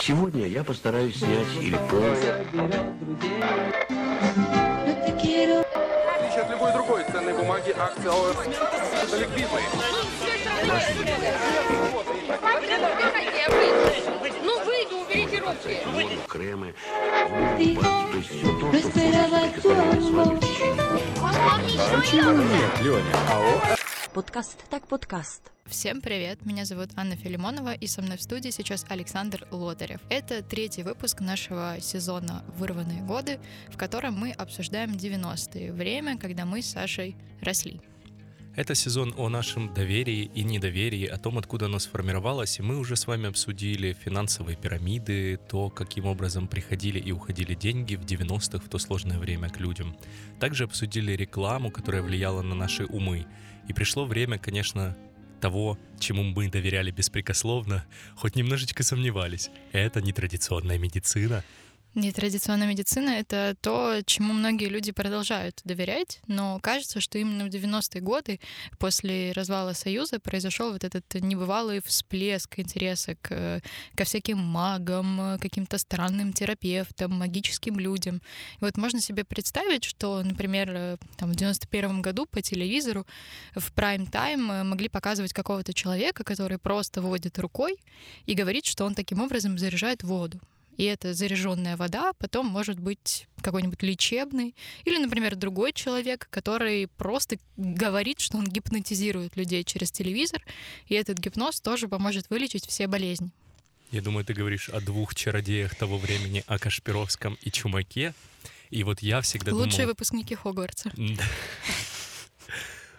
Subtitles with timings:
[0.00, 1.76] Сегодня я постараюсь снять или
[6.16, 8.36] отличие от любой другой ценной бумаги, акции ОС
[9.16, 9.64] ликвидные.
[14.44, 15.78] Ну выйду, уберите руки.
[16.28, 16.74] Кремы.
[17.58, 20.82] То есть все то, что прикосновение с вами в течение.
[24.14, 25.52] Подкаст так подкаст.
[25.64, 30.00] Всем привет, меня зовут Анна Филимонова, и со мной в студии сейчас Александр Лотарев.
[30.10, 33.40] Это третий выпуск нашего сезона «Вырванные годы»,
[33.70, 37.80] в котором мы обсуждаем 90-е, время, когда мы с Сашей росли.
[38.54, 42.96] Это сезон о нашем доверии и недоверии, о том, откуда оно сформировалось, и мы уже
[42.96, 48.68] с вами обсудили финансовые пирамиды, то, каким образом приходили и уходили деньги в 90-х, в
[48.68, 49.96] то сложное время к людям.
[50.38, 53.24] Также обсудили рекламу, которая влияла на наши умы.
[53.68, 54.96] И пришло время, конечно,
[55.40, 57.84] того, чему мы доверяли беспрекословно,
[58.16, 59.50] хоть немножечко сомневались.
[59.72, 61.42] Это нетрадиционная медицина.
[61.94, 68.00] Нетрадиционная медицина— это то, чему многие люди продолжают доверять, но кажется, что именно в 90-е
[68.00, 68.40] годы,
[68.78, 73.60] после развала Союза, произошел вот этот небывалый всплеск интереса к,
[73.94, 78.22] ко всяким магам, каким-то странным терапевтам, магическим людям.
[78.58, 83.06] И вот можно себе представить, что, например, там, в 91 году по телевизору
[83.54, 87.76] в прайм-тайм могли показывать какого-то человека, который просто водит рукой
[88.24, 90.40] и говорит, что он таким образом заряжает воду
[90.76, 97.36] и эта заряженная вода потом может быть какой-нибудь лечебный, или, например, другой человек, который просто
[97.56, 100.42] говорит, что он гипнотизирует людей через телевизор,
[100.86, 103.30] и этот гипноз тоже поможет вылечить все болезни.
[103.90, 108.14] Я думаю, ты говоришь о двух чародеях того времени, о Кашпировском и Чумаке.
[108.70, 109.88] И вот я всегда Лучшие думал...
[109.88, 110.90] выпускники Хогвартса.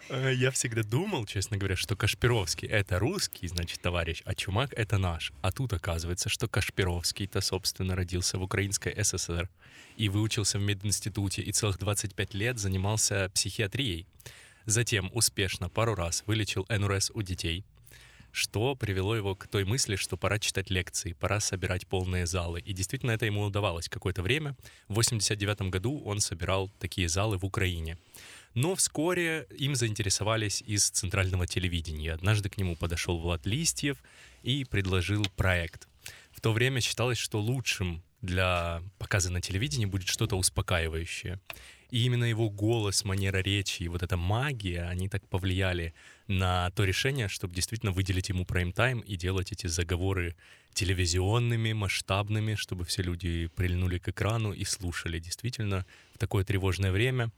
[0.08, 4.98] Э, Я всегда думал, честно говоря, что Кашпировский— это русский, значит, товарищ, а Чумак— это
[4.98, 5.32] наш.
[5.42, 9.48] А тут оказывается, что Кашпировский-то, собственно, родился в Украинской ССР
[9.96, 14.06] и выучился в мединституте, и целых 25 лет занимался психиатрией.
[14.66, 17.64] Затем успешно пару раз вылечил НРС у детей,
[18.32, 22.60] что привело его к той мысли, что пора читать лекции, пора собирать полные залы.
[22.60, 24.56] И действительно это ему удавалось какое-то время.
[24.88, 27.96] В 89 году он собирал такие залы в Украине.
[28.54, 32.12] Но вскоре им заинтересовались из центрального телевидения.
[32.12, 33.98] Однажды к нему подошел Влад Листьев
[34.42, 35.88] и предложил проект.
[36.30, 41.40] В то время считалось, что лучшим для показа на телевидении будет что-то успокаивающее.
[41.90, 45.94] И именно его голос, манера речи и вот эта магия, они так повлияли
[46.26, 50.34] на то решение, чтобы действительно выделить ему прайм-тайм и делать эти заговоры
[50.72, 55.18] телевизионными, масштабными, чтобы все люди прильнули к экрану и слушали.
[55.18, 57.30] Действительно, в такое тревожное время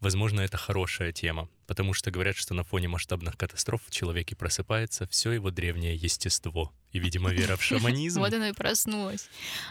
[0.00, 5.06] Возможно, это хорошая тема, потому что говорят, что на фоне масштабных катастроф в человеке просыпается
[5.06, 6.72] все его древнее естество.
[6.90, 8.18] И, видимо, вера в шаманизм.
[8.18, 9.28] Вот она и проснулась.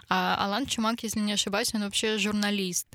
[0.08, 2.88] А Алан Чумак, если не ошибаюсь, он вообще журналист.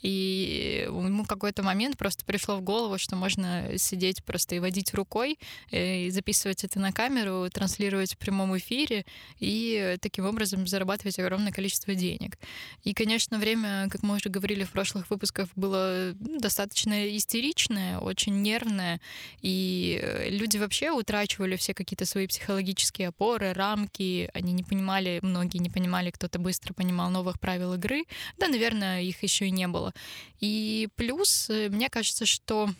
[0.00, 5.38] И ему какой-то момент просто пришло в голову, что можно сидеть просто и водить рукой,
[5.72, 9.04] э, и записывать это на камеру, транслировать в прямом эфире,
[9.40, 12.38] и таким образом зарабатывать огромное количество денег.
[12.84, 19.00] И, конечно, время, как мы уже говорили в прошлых выпусках, было достаточно истеричное, очень нервное,
[19.42, 25.58] и э, люди вообще утрачивали все какие-то свои психологические опоры, рамки, они не понимали, многие
[25.58, 28.04] не понимали, кто-то быстро понимал новых правил игры,
[28.38, 29.92] да, наверное, их еще и не было.
[30.40, 32.70] И плюс, э, мне кажется, что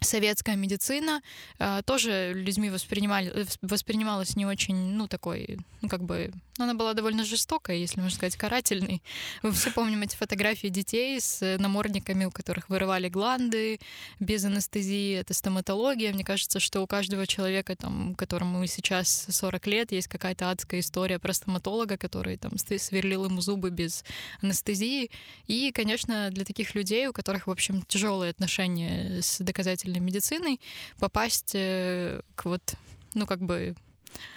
[0.00, 1.22] советская медицина
[1.58, 6.74] э, тоже людьми воспринимали, э, воспринималась не очень, ну, такой, ну, как бы, ну, она
[6.74, 9.02] была довольно жестокой, если можно сказать, карательной.
[9.42, 13.80] Мы все помним эти фотографии детей с намордниками, у которых вырывали гланды
[14.20, 15.14] без анестезии.
[15.14, 16.12] Это стоматология.
[16.12, 21.18] Мне кажется, что у каждого человека, там, которому сейчас 40 лет, есть какая-то адская история
[21.18, 24.04] про стоматолога, который там сверлил ему зубы без
[24.42, 25.10] анестезии.
[25.46, 29.40] И, конечно, для таких людей, у которых, в общем, тяжелые отношения с
[29.88, 30.60] доказательной медициной,
[30.98, 32.74] попасть э, к вот,
[33.14, 33.74] ну, как бы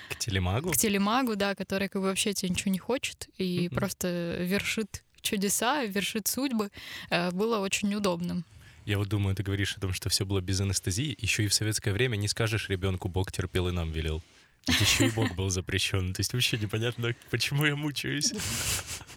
[0.10, 0.72] К телемагу?
[0.72, 3.76] к телемагу, да, который как бы вообще тебе ничего не хочет и Мгм.
[3.76, 6.70] просто вершит чудеса, вершит судьбы,
[7.10, 8.44] э, было очень удобным.
[8.86, 11.16] Я вот думаю, ты говоришь о том, что все было без анестезии.
[11.22, 14.24] Еще и в советское время не скажешь ребенку, Бог терпел и нам велел.
[14.68, 16.14] Ведь еще и Бог был запрещен.
[16.14, 18.34] То есть вообще непонятно, почему я мучаюсь.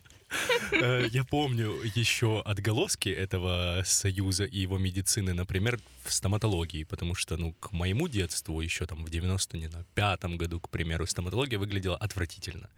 [0.72, 7.36] Э, Я помню еще отголоски этого союза и его медицины, например, в стоматологии, потому что,
[7.36, 12.69] ну, к моему детству еще там в 95 году, к примеру, стоматология выглядела отвратительно.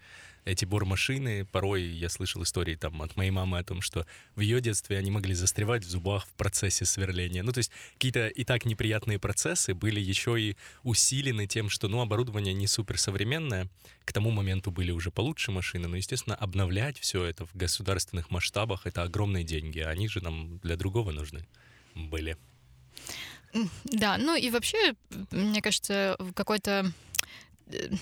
[0.47, 4.07] Эти бормашины, порой я слышал истории там от моей мамы о том, что
[4.37, 7.43] в ее детстве они могли застревать в зубах в процессе сверления.
[7.43, 12.01] Ну, то есть какие-то и так неприятные процессы были еще и усилены тем, что, ну,
[12.01, 13.69] оборудование не суперсовременное,
[14.05, 18.83] к тому моменту были уже получше машины, но, естественно, обновлять все это в государственных масштабах—
[18.87, 21.45] это огромные деньги, а они же нам для другого нужны
[21.95, 22.37] были.
[23.85, 24.95] Да, ну и вообще,
[25.31, 27.06] мне кажется, какой-то Э,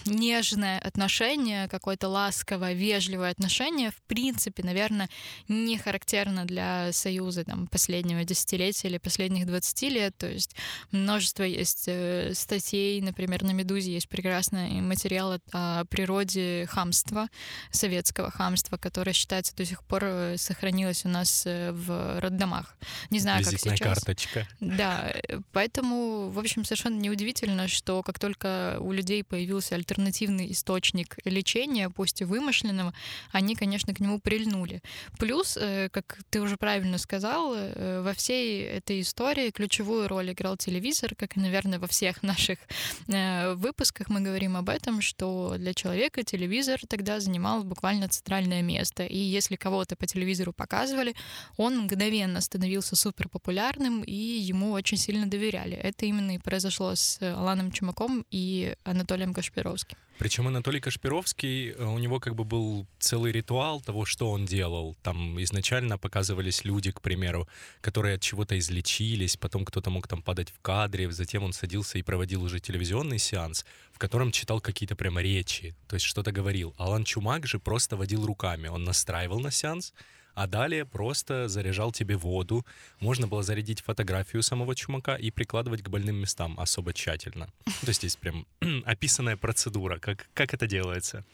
[0.06, 5.08] нежное отношение, какое-то ласковое, вежливое отношение, в принципе, наверное,
[5.48, 10.16] не характерно для Союза там, последнего десятилетия или последних 20 лет.
[10.16, 10.54] То есть
[10.90, 17.28] множество есть э, статей, например, на «Медузе» есть прекрасный материал о природе хамства,
[17.70, 22.76] советского хамства, которое считается до сих пор э, сохранилось у нас в роддомах.
[23.10, 23.80] Не знаю, как сейчас.
[23.80, 24.46] карточка.
[24.60, 25.14] Да,
[25.52, 31.88] поэтому, в общем, совершенно неудивительно, что как только у людей появилась появился альтернативный источник лечения,
[31.88, 32.92] пусть и вымышленного,
[33.30, 34.82] они, конечно, к нему прильнули.
[35.18, 40.56] Плюс, э, как ты уже правильно сказал, э, во всей этой истории ключевую роль играл
[40.56, 42.58] телевизор, как и, наверное, во всех наших
[43.06, 49.04] э, выпусках мы говорим об этом, что для человека телевизор тогда занимал буквально центральное место.
[49.04, 51.14] И если кого-то по телевизору показывали,
[51.56, 54.14] он мгновенно становился супер популярным, и
[54.50, 55.76] ему очень сильно доверяли.
[55.76, 59.96] Это именно и произошло с Аланом Чумаком и Анатолием Кашевым Кашпировский.
[60.18, 64.96] Причем Анатолий Кашпировский, э, у него как бы был целый ритуал того, что он делал.
[65.02, 67.48] Там изначально показывались люди, к примеру,
[67.80, 72.02] которые от чего-то излечились, потом кто-то мог там падать в кадре, затем он садился и
[72.02, 76.74] проводил уже телевизионный сеанс, в котором читал какие-то прямо речи, то есть что-то говорил.
[76.78, 79.92] Алан Чумак же просто водил руками, он настраивал на сеанс,
[80.34, 82.64] а далее просто заряжал тебе воду.
[83.00, 87.48] Можно было зарядить фотографию самого чумака и прикладывать к больным местам особо тщательно.
[87.64, 88.46] То есть есть прям
[88.84, 91.24] описанная процедура, как, как это делается.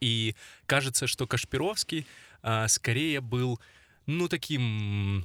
[0.00, 0.34] И
[0.66, 2.06] кажется, что Кашпировский
[2.42, 3.60] а, скорее был,
[4.06, 5.24] ну, таким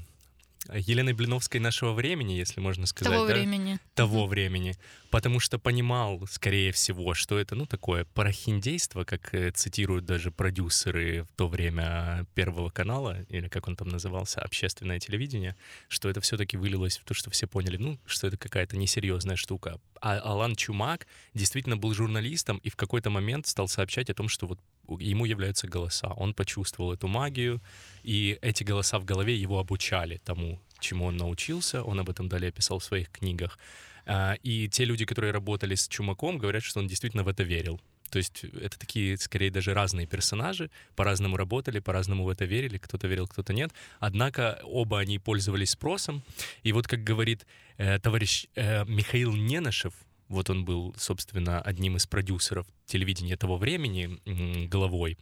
[0.71, 3.13] Еленой Блиновской нашего времени, если можно сказать.
[3.13, 3.33] Того да?
[3.33, 3.79] времени.
[3.95, 4.75] Того времени.
[5.09, 11.23] Потому что понимал, скорее всего, что это, ну, такое парахиндейство, как э, цитируют даже продюсеры
[11.23, 15.55] в то время Первого канала, или как он там назывался, общественное телевидение,
[15.87, 19.79] что это все-таки вылилось в то, что все поняли, ну, что это какая-то несерьезная штука.
[20.01, 24.47] А Алан Чумак действительно был журналистом и в какой-то момент стал сообщать о том, что
[24.47, 26.13] вот ему являются голоса.
[26.17, 27.61] Он почувствовал эту магию,
[28.03, 31.83] и эти голоса в голове его обучали тому, чему он научился.
[31.83, 33.57] Он об этом далее писал в своих книгах.
[34.05, 37.79] А, и те люди, которые работали с Чумаком, говорят, что он действительно в это верил.
[38.13, 43.07] То есть это такие, скорее, даже разные персонажи, по-разному работали, по-разному в это верили, кто-то
[43.07, 43.71] верил, кто-то нет.
[43.99, 46.21] Однако оба они пользовались спросом.
[46.61, 47.47] И вот, как говорит
[47.77, 49.95] э, товарищ э, Михаил Ненашев,
[50.33, 54.19] вот он был, собственно, одним из продюсеров телевидения того времени,
[54.67, 55.17] главой,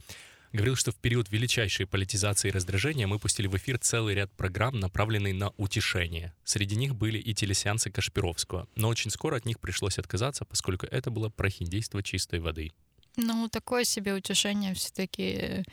[0.54, 4.80] говорил, что в период величайшей политизации и раздражения мы пустили в эфир целый ряд программ,
[4.80, 6.34] направленный на утешение.
[6.44, 11.12] Среди них были и телесеансы Кашпировского, но очень скоро от них пришлось отказаться, поскольку это
[11.12, 12.72] было прохиндейство чистой воды.
[13.18, 15.63] Ну, такое себе утешение все-таки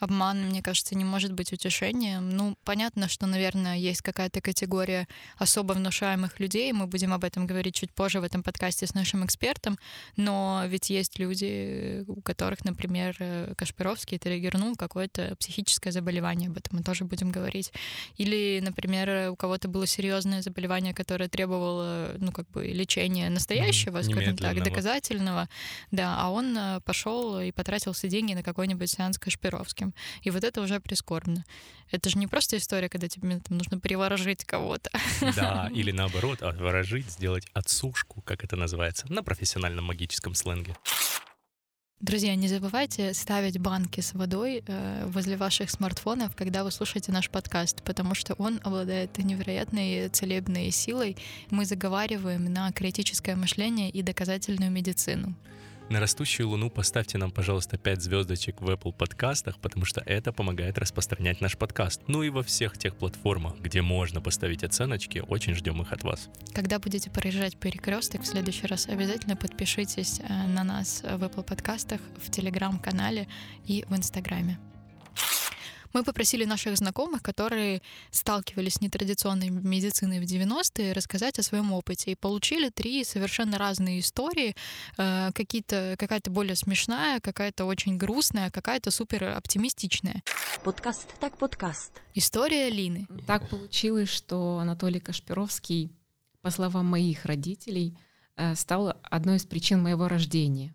[0.00, 2.30] обман, мне кажется, не может быть утешением.
[2.30, 5.06] Ну, понятно, что, наверное, есть какая-то категория
[5.38, 9.24] особо внушаемых людей, мы будем об этом говорить чуть позже в этом подкасте с нашим
[9.24, 9.78] экспертом,
[10.16, 13.16] но ведь есть люди, у которых, например,
[13.56, 17.72] Кашпировский триггернул какое-то психическое заболевание, об этом мы тоже будем говорить.
[18.16, 24.36] Или, например, у кого-то было серьезное заболевание, которое требовало, ну, как бы лечения настоящего, скажем
[24.36, 25.48] так, доказательного,
[25.90, 29.94] да, а он э, пошел и потратил все деньги на какой-нибудь сеанс Кашпировским близким.
[30.22, 31.44] И вот это уже прискорбно.
[31.90, 34.90] Это же не просто история, когда тебе там, нужно приворожить кого-то.
[35.36, 40.74] Да, или наоборот, отворожить, сделать отсушку, как это называется, на профессиональном магическом сленге.
[42.00, 47.30] Друзья, не забывайте ставить банки с водой э, возле ваших смартфонов, когда вы слушаете наш
[47.30, 51.16] подкаст, потому что он обладает невероятной целебной силой.
[51.50, 55.34] Мы заговариваем на критическое мышление и доказательную медицину.
[55.90, 60.78] На растущую луну поставьте нам, пожалуйста, 5 звездочек в Apple подкастах, потому что это помогает
[60.78, 62.00] распространять наш подкаст.
[62.06, 66.30] Ну и во всех тех платформах, где можно поставить оценочки, очень ждем их от вас.
[66.54, 72.00] Когда будете проезжать перекресток в следующий раз, обязательно подпишитесь э, на нас в Apple подкастах,
[72.16, 73.28] в Телеграм-канале
[73.66, 74.58] и в Инстаграме.
[75.94, 82.10] Мы попросили наших знакомых, которые сталкивались с нетрадиционной медициной в 90-е, рассказать о своем опыте.
[82.10, 84.56] И получили три совершенно разные истории.
[84.98, 90.24] Э, какие-то, какая-то более смешная, какая-то очень грустная, какая-то супер оптимистичная.
[90.64, 91.92] Подкаст так подкаст.
[92.14, 93.06] История Лины.
[93.28, 95.92] Так получилось, что Анатолий Кашпировский,
[96.42, 97.96] по словам моих родителей,
[98.36, 100.74] э, стал одной из причин моего рождения.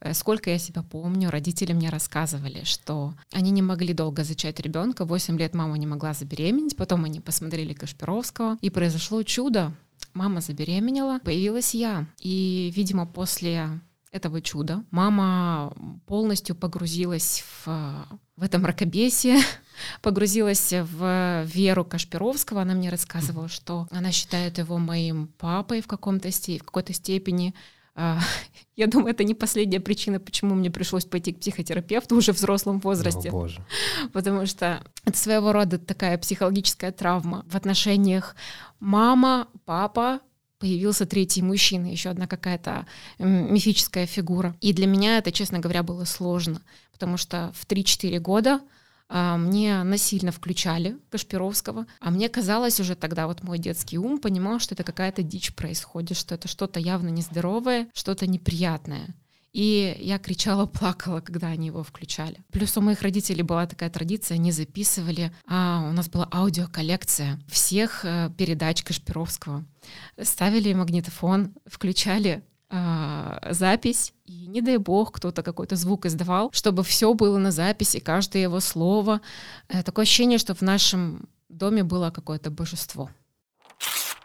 [0.00, 5.04] Э, Сколько я себя помню, родители мне рассказывали, что они не могли долго зачать ребенка.
[5.04, 9.72] 8 лет мама не могла забеременеть, потом они посмотрели Кашпировского, и произошло чудо.
[10.14, 12.06] Мама забеременела, появилась я.
[12.20, 15.72] И, видимо, после этого чуда мама
[16.06, 19.38] полностью погрузилась в, в это мракобесие,
[20.02, 22.62] погрузилась в веру Кашпировского.
[22.62, 27.54] Она мне рассказывала, что она считает его моим папой в, каком-то в какой-то степени.
[27.98, 28.20] А,
[28.76, 32.78] Я думаю, это не последняя причина, почему мне пришлось пойти к психотерапевту уже в взрослом
[32.78, 33.28] возрасте.
[33.30, 33.60] О, боже.
[34.12, 38.36] Потому что это своего рода такая психологическая травма в отношениях
[38.78, 40.20] мама, папа,
[40.60, 42.86] появился третий мужчина, еще одна какая-то
[43.18, 44.56] мифическая фигура.
[44.60, 46.62] И для меня это, честно говоря, было сложно,
[46.92, 48.60] потому что в 3-4 года
[49.08, 54.74] мне насильно включали Кашпировского, а мне казалось уже тогда, вот мой детский ум понимал, что
[54.74, 59.14] это какая-то дичь происходит, что это что-то явно нездоровое, что-то неприятное.
[59.52, 62.42] И я кричала, плакала, когда они его включали.
[62.52, 68.04] Плюс у моих родителей была такая традиция, они записывали, а у нас была аудиоколлекция всех
[68.04, 69.64] э, передач Кашпировского.
[70.20, 77.14] Ставили магнитофон, включали а, запись, и не дай бог кто-то какой-то звук издавал, чтобы все
[77.14, 79.20] было на записи, каждое его слово.
[79.68, 83.10] Э, Такое ощущение, что в нашем доме было какое-то божество.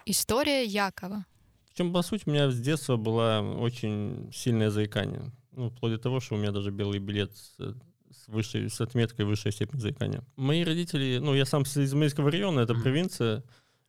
[0.06, 1.26] История Якова.
[1.72, 5.32] В чем, по сути, у меня с детства было очень сильное заикание.
[5.54, 9.26] Ну, вплоть до того, что у меня даже белый билет с, с, высшей, с отметкой
[9.26, 10.22] высшая степень заикания.
[10.36, 13.44] Мои родители, ну, я сам с Измаильского района, это провинция,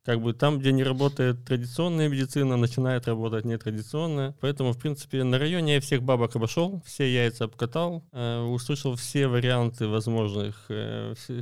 [0.04, 4.34] как бы там, где не работает традиционная медицина, начинает работать нетрадиционная.
[4.40, 9.28] Поэтому, в принципе, на районе я всех бабок обошел, все яйца обкатал, э, услышал все
[9.28, 11.40] варианты возможных, э, все,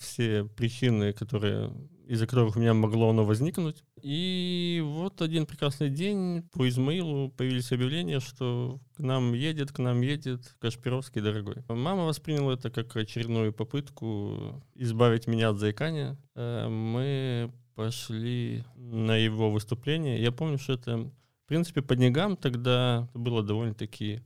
[0.00, 1.72] все причины, которые
[2.10, 3.84] из-за которых у меня могло оно возникнуть.
[4.02, 10.00] И вот один прекрасный день по Измаилу появились объявления, что к нам едет, к нам
[10.00, 11.62] едет Кашпировский дорогой.
[11.68, 16.18] Мама восприняла это как очередную попытку избавить меня от заикания.
[16.34, 20.22] Э, Мы пошли на его выступление.
[20.22, 24.20] Я помню, что это, в принципе, по деньгам тогда было довольно-таки...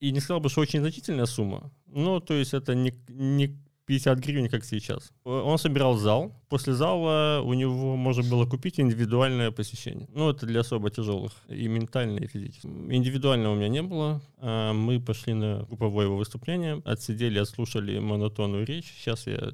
[0.00, 1.70] И не сказал бы, что очень значительная сумма.
[1.86, 5.12] Но, то есть, это не, не 50 гривен, как сейчас.
[5.22, 6.32] Он собирал зал.
[6.48, 10.08] После зала у него можно было купить индивидуальное посещение.
[10.12, 12.66] Ну, это для особо тяжелых, и ментально, и физически.
[12.66, 14.20] Индивидуального у меня не было.
[14.38, 18.92] А Мы пошли на групповое его выступление, отсидели, отслушали монотонную речь.
[18.98, 19.52] Сейчас я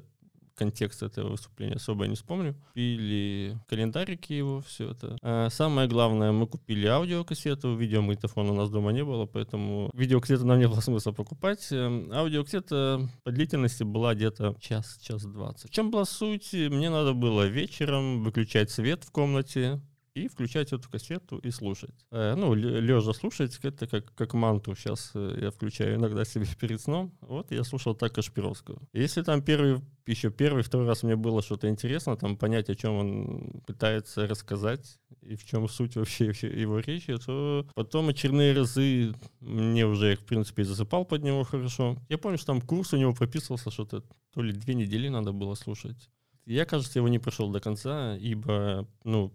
[0.59, 2.53] контекст этого выступления особо не вспомню.
[2.67, 5.17] Купили календарики его, все это.
[5.21, 10.59] А самое главное, мы купили аудиокассету, видеомагнитофона у нас дома не было, поэтому видеокассету нам
[10.59, 11.67] не было смысла покупать.
[11.71, 15.69] Эм, Аудиокассета по длительности была где-то час, час двадцать.
[15.69, 16.51] В чем была суть?
[16.51, 19.81] Мне надо было вечером выключать свет в комнате,
[20.13, 22.05] и включать эту кассету и слушать.
[22.11, 27.11] Э, ну, лежа слушать, это как, как манту сейчас я включаю иногда себе перед сном.
[27.21, 28.81] Вот я слушал так Кашпировского.
[28.93, 32.93] Если там первый, еще первый, второй раз мне было что-то интересно, там понять, о чем
[32.93, 39.85] он пытается рассказать и в чем суть вообще его речи, то потом очередные разы мне
[39.85, 41.97] уже, в принципе, засыпал под него хорошо.
[42.09, 45.55] Я помню, что там курс у него прописывался, что-то то ли две недели надо было
[45.55, 46.09] слушать.
[46.45, 49.31] Я, кажется, его не прошел до конца, ибо, ну,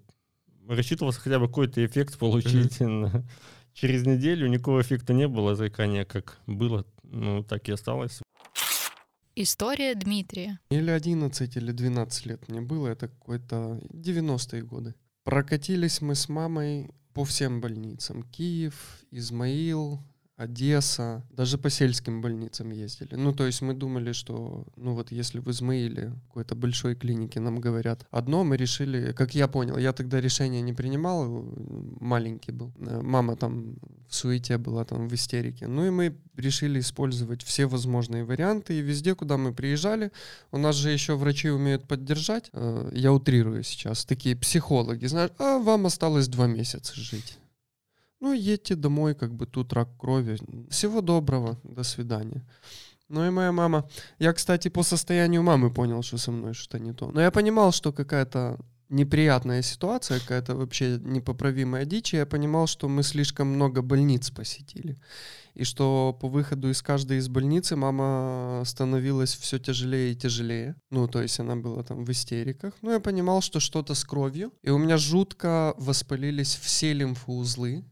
[0.68, 2.80] рассчитывался хотя бы какой-то эффект получить.
[2.80, 3.24] Mm-hmm.
[3.74, 8.20] Через неделю никакого эффекта не было, заикания как было, ну, так и осталось.
[9.36, 10.60] История Дмитрия.
[10.70, 14.94] Или 11, или 12 лет мне было, это какой-то 90-е годы.
[15.24, 18.22] Прокатились мы с мамой по всем больницам.
[18.22, 20.00] Киев, Измаил,
[20.36, 23.14] Одесса, даже по сельским больницам ездили.
[23.14, 27.60] Ну, то есть мы думали, что, ну вот если в Измаиле, какой-то большой клинике нам
[27.60, 31.44] говорят одно, мы решили, как я понял, я тогда решение не принимал,
[32.00, 32.72] маленький был.
[32.78, 33.76] Мама там
[34.08, 35.68] в суете была, там в истерике.
[35.68, 40.10] Ну и мы решили использовать все возможные варианты, и везде, куда мы приезжали,
[40.50, 42.50] у нас же еще врачи умеют поддержать,
[42.92, 47.38] я утрирую сейчас, такие психологи, знаешь, а вам осталось два месяца жить.
[48.24, 50.38] Ну, едьте домой, как бы тут рак крови.
[50.70, 52.42] Всего доброго, до свидания.
[53.10, 53.84] Ну и моя мама...
[54.18, 57.10] Я, кстати, по состоянию мамы понял, что со мной что-то не то.
[57.12, 62.88] Но я понимал, что какая-то неприятная ситуация, какая-то вообще непоправимая дичь, и я понимал, что
[62.88, 64.96] мы слишком много больниц посетили.
[65.52, 70.76] И что по выходу из каждой из больницы мама становилась все тяжелее и тяжелее.
[70.90, 72.72] Ну, то есть она была там в истериках.
[72.80, 74.50] Ну, я понимал, что что-то с кровью.
[74.62, 77.84] И у меня жутко воспалились все лимфоузлы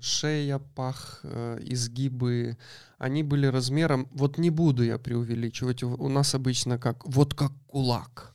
[0.00, 2.56] шея, пах, э, изгибы,
[2.98, 8.34] они были размером, вот не буду я преувеличивать, у нас обычно как, вот как кулак.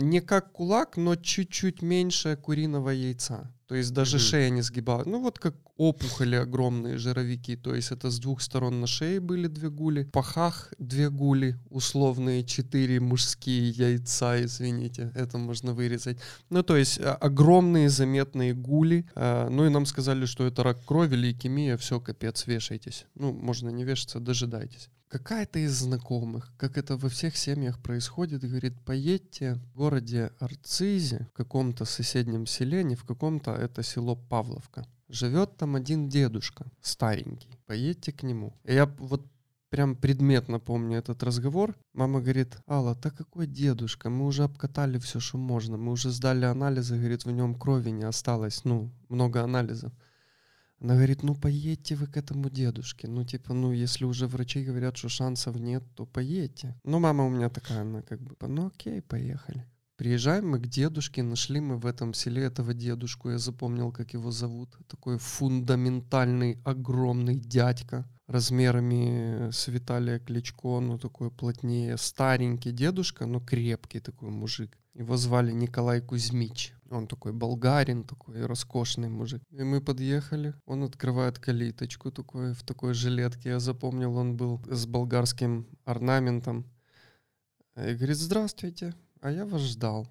[0.00, 3.50] Не как кулак, но чуть-чуть меньше куриного яйца.
[3.66, 4.26] То есть даже Мгм.
[4.26, 5.06] шея не сгибалась.
[5.06, 7.56] Ну вот как опухоли огромные, жировики.
[7.56, 10.02] То есть это с двух сторон на шее были две гули.
[10.02, 15.12] В пахах две гули, условные четыре мужские яйца, извините.
[15.14, 16.18] Это можно вырезать.
[16.50, 19.06] Ну то есть а, огромные заметные гули.
[19.14, 23.06] А, Ну и нам сказали, что это рак крови, лейкемия, все, капец, вешайтесь.
[23.14, 24.90] Ну можно не вешаться, дожидайтесь.
[25.08, 31.36] Какая-то из знакомых, как это во всех семьях происходит, говорит, поедьте в городе Арцизе, в
[31.36, 34.84] каком-то соседнем селе, не в каком-то, это село Павловка.
[35.08, 37.58] Живет там один дедушка, старенький.
[37.66, 38.52] Поедьте к нему.
[38.64, 39.26] И я вот
[39.70, 41.74] прям предметно помню этот разговор.
[41.94, 44.10] Мама говорит, Алла, так какой дедушка?
[44.10, 45.76] Мы уже обкатали все, что можно.
[45.76, 48.64] Мы уже сдали анализы, говорит, в нем крови не осталось.
[48.64, 49.92] Ну, много анализов.
[50.80, 53.08] Она говорит, ну поедьте вы к этому дедушке.
[53.08, 56.78] Ну типа, ну если уже врачи говорят, что шансов нет, то поедьте.
[56.84, 59.66] Ну мама у меня такая, она как бы, ну окей, поехали.
[59.98, 64.30] Приезжаем мы к дедушке, нашли мы в этом селе этого дедушку, я запомнил, как его
[64.30, 64.76] зовут.
[64.86, 73.98] Такой фундаментальный, огромный дядька размерами с Виталия Кличко, ну такой плотнее, старенький дедушка, но крепкий
[73.98, 74.78] такой мужик.
[74.94, 76.74] Его звали Николай Кузьмич.
[76.90, 79.42] Он такой болгарин, такой роскошный мужик.
[79.50, 83.48] И мы подъехали, он открывает калиточку такой, в такой жилетке.
[83.48, 86.66] Я запомнил, он был с болгарским орнаментом.
[87.76, 90.08] И говорит, здравствуйте, а я вас ждал.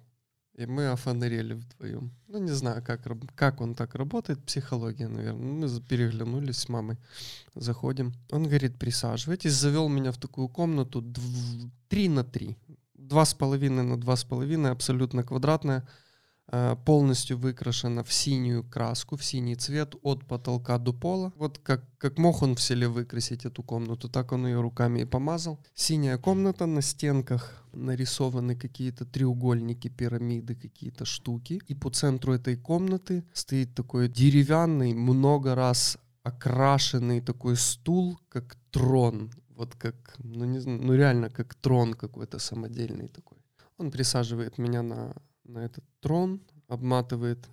[0.58, 2.10] И мы офонарели вдвоем.
[2.26, 5.68] Ну, не знаю, как, как он так работает, психология, наверное.
[5.68, 6.96] Мы переглянулись с мамой,
[7.54, 8.12] заходим.
[8.32, 12.56] Он говорит, присаживайтесь, завел меня в такую комнату дв- три на три.
[12.94, 15.86] Два с половиной на два с половиной, абсолютно квадратная,
[16.84, 21.32] полностью выкрашена в синюю краску, в синий цвет от потолка до пола.
[21.36, 25.04] Вот как, как мог он в селе выкрасить эту комнату, так он ее руками и
[25.04, 25.58] помазал.
[25.74, 31.60] Синяя комната, на стенках нарисованы какие-то треугольники, пирамиды, какие-то штуки.
[31.68, 39.30] И по центру этой комнаты стоит такой деревянный, много раз окрашенный такой стул, как трон.
[39.50, 43.38] Вот как, ну не знаю, ну реально как трон какой-то самодельный такой.
[43.76, 45.14] Он присаживает меня на,
[45.48, 47.48] на этот трон, обматывает,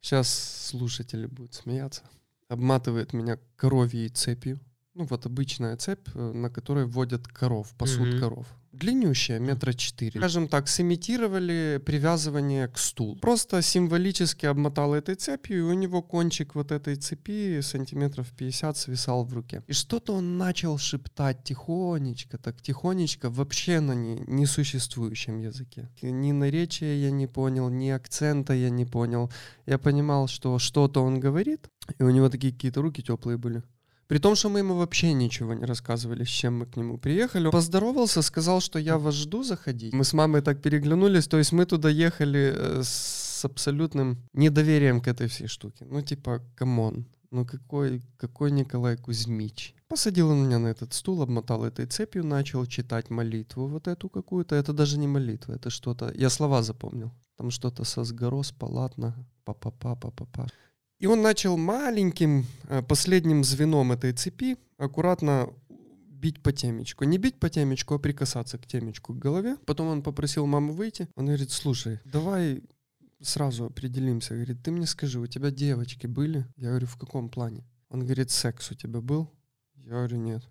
[0.00, 0.28] сейчас
[0.68, 2.02] слушатели будут смеяться,
[2.48, 4.60] обматывает меня коровьей цепью.
[4.94, 8.20] Ну вот обычная цепь, э, на которой вводят коров, пасут Мгм.
[8.20, 8.46] коров.
[8.76, 10.20] Длиннющая, метра четыре.
[10.20, 13.16] Скажем так, сымитировали привязывание к стулу.
[13.16, 19.24] Просто символически обмотал этой цепью, и у него кончик вот этой цепи сантиметров 50 свисал
[19.24, 19.62] в руке.
[19.66, 25.88] И что-то он начал шептать тихонечко, так тихонечко, вообще на не, несуществующем языке.
[26.02, 29.32] Ни наречия я не понял, ни акцента я не понял.
[29.64, 33.62] Я понимал, что что-то он говорит, и у него такие какие-то руки теплые были.
[34.08, 37.50] При том, что мы ему вообще ничего не рассказывали, с чем мы к нему приехали.
[37.50, 39.92] Поздоровался, сказал, что я вас жду заходить.
[39.92, 45.08] Мы с мамой так переглянулись, то есть мы туда ехали э, с абсолютным недоверием к
[45.08, 45.84] этой всей штуке.
[45.90, 49.74] Ну типа, come on, ну какой, какой Николай Кузьмич?
[49.88, 54.54] Посадил он меня на этот стул, обмотал этой цепью, начал читать молитву вот эту какую-то.
[54.54, 56.12] Это даже не молитва, это что-то...
[56.14, 57.12] Я слова запомнил.
[57.36, 59.14] Там что-то со сгорос, палатна,
[59.44, 60.46] па-па-па, па-па-па.
[60.98, 65.52] И он начал маленьким э, последним звеном этой цепи аккуратно
[66.08, 67.04] бить по темечку.
[67.04, 69.56] Не бить по темечку, а прикасаться к темечку к голове.
[69.66, 71.08] Потом он попросил маму выйти.
[71.14, 72.62] Он говорит, слушай, давай
[73.20, 74.34] сразу определимся.
[74.34, 76.46] Говорит, ты мне скажи, у тебя девочки были?
[76.56, 77.64] Я говорю, в каком плане?
[77.90, 79.30] Он говорит, секс у тебя был?
[79.76, 80.42] Я говорю, нет.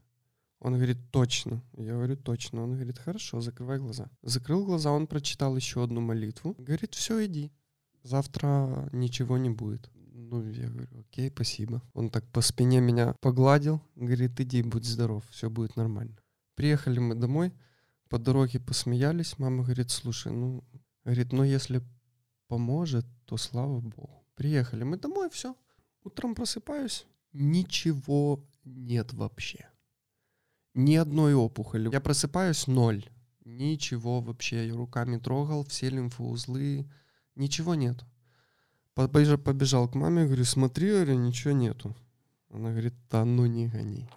[0.60, 1.62] Он говорит, точно.
[1.78, 2.64] Я говорю, точно.
[2.64, 4.10] Он говорит, хорошо, закрывай глаза.
[4.22, 6.56] Закрыл глаза, он прочитал еще одну молитву.
[6.58, 7.52] Говорит, все, иди.
[8.04, 9.90] Завтра ничего не будет.
[10.30, 11.84] Ну, я говорю, окей, спасибо.
[11.94, 16.18] Он так по спине меня погладил, говорит, иди, будь здоров, все будет нормально.
[16.56, 17.54] Приехали мы домой,
[18.10, 20.64] по дороге посмеялись, мама говорит, слушай, ну,
[21.04, 21.84] говорит, ну, если
[22.48, 24.26] поможет, то слава богу.
[24.34, 25.56] Приехали мы домой, все.
[26.04, 29.70] Утром просыпаюсь, ничего нет вообще.
[30.74, 31.90] Ни одной опухоли.
[31.92, 33.06] Я просыпаюсь, ноль.
[33.46, 34.68] Ничего вообще.
[34.68, 36.90] Я руками трогал, все лимфоузлы,
[37.36, 38.04] ничего нет.
[39.00, 41.94] Побежал, побежал к маме, говорю, смотри, говорю, ничего нету.
[42.50, 44.08] Она говорит, да ну не гони.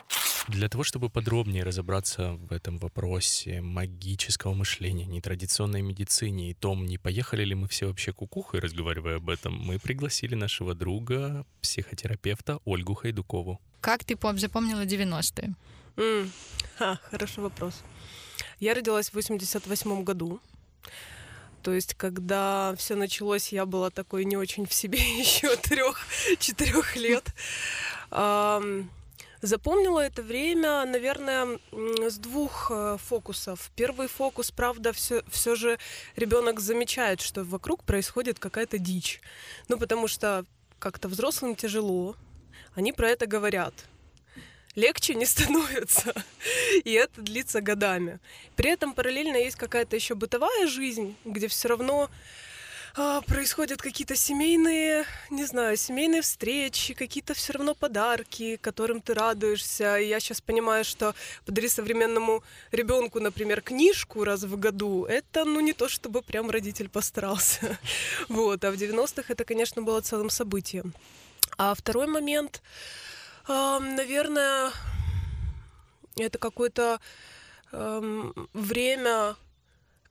[0.49, 6.97] Для того, чтобы подробнее разобраться в этом вопросе магического мышления, нетрадиционной медицине и том, не
[6.97, 12.95] поехали ли мы все вообще кукухой, разговаривая об этом, мы пригласили нашего друга, психотерапевта Ольгу
[12.95, 13.59] Хайдукову.
[13.81, 15.55] Как ты пом- запомнила 90-е?
[15.97, 16.31] М,
[16.79, 17.83] ха, хороший вопрос.
[18.61, 20.41] Я родилась в 88 году.
[21.63, 27.25] То есть, когда все началось, я была такой не очень в себе еще трех-четырех лет.
[29.41, 33.71] Запомнила это время, наверное, с двух э, фокусов.
[33.77, 35.79] Первый фокус, правда, все, все же
[36.17, 39.21] ребенок замечает, что вокруг происходит какая-то дичь.
[39.69, 40.45] Ну, потому что
[40.81, 42.17] как-то взрослым тяжело,
[42.75, 43.75] они про это говорят.
[44.79, 46.15] Легче не становится.
[46.85, 48.21] И это длится годами.
[48.55, 52.09] При этом параллельно есть какая-то еще бытовая жизнь, где все равно
[52.97, 59.99] а, происходят какие-то семейные, не знаю, семейные встречи, какие-то все равно подарки, которым ты радуешься.
[59.99, 61.13] И я сейчас понимаю, что
[61.45, 66.89] подарить современному ребенку, например, книжку раз в году, это, ну, не то чтобы прям родитель
[66.89, 67.79] постарался.
[68.29, 68.63] Вот.
[68.65, 70.95] А в 90-х это, конечно, было целым событием.
[71.57, 72.63] А второй момент,
[73.49, 74.71] наверное,
[76.17, 77.01] это какое-то
[77.73, 79.37] время,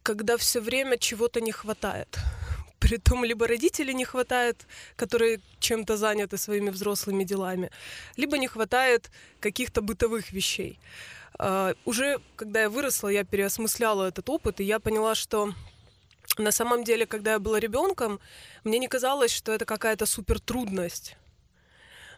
[0.03, 2.17] когда все время чего-то не хватает.
[2.79, 7.71] Притом либо родителей не хватает, которые чем-то заняты своими взрослыми делами,
[8.15, 10.79] либо не хватает каких-то бытовых вещей.
[11.39, 15.53] А, Уже когда я выросла, я переосмысляла этот опыт, и я поняла, что
[16.37, 18.19] на самом деле, когда я была ребенком,
[18.63, 21.15] мне не казалось, что это какая-то супер трудность.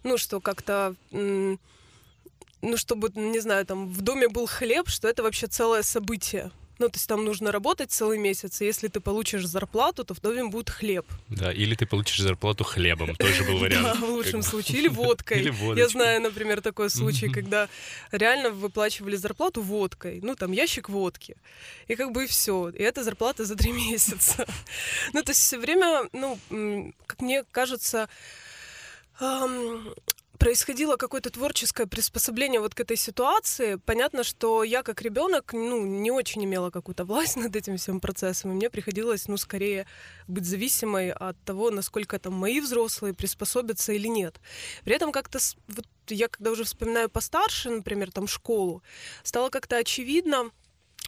[0.04, 0.96] Ну, что как-то
[2.62, 6.52] ну, чтобы, не знаю, там в доме был хлеб, что это вообще целое событие.
[6.80, 10.22] Ну, то есть там нужно работать целый месяц, и если ты получишь зарплату, то в
[10.22, 11.06] доме будет хлеб.
[11.28, 14.00] Да, или ты получишь зарплату хлебом, тоже был вариант.
[14.00, 14.78] Да, в лучшем случае.
[14.78, 15.42] Или водкой.
[15.42, 17.68] Или Я знаю, например, такой случай, когда
[18.12, 20.22] реально выплачивали зарплату водкой.
[20.24, 21.36] Ну, там, ящик водки.
[21.90, 22.70] И как бы и все.
[22.70, 24.46] И это зарплата за три месяца.
[25.12, 26.40] Ну, то есть все время, ну,
[27.08, 28.08] как мне кажется,
[29.20, 29.94] ам,
[30.40, 33.76] происходило какое-то творческое приспособление вот к этой ситуации.
[33.76, 38.52] Понятно, что я как ребенок, ну, не очень имела какую-то власть над этим всем процессом,
[38.52, 39.86] и мне приходилось, ну, скорее
[40.28, 44.40] быть зависимой от того, насколько там мои взрослые приспособятся или нет.
[44.86, 48.82] При этом как-то вот я когда уже вспоминаю постарше, например, там школу,
[49.24, 50.52] стало как-то очевидно,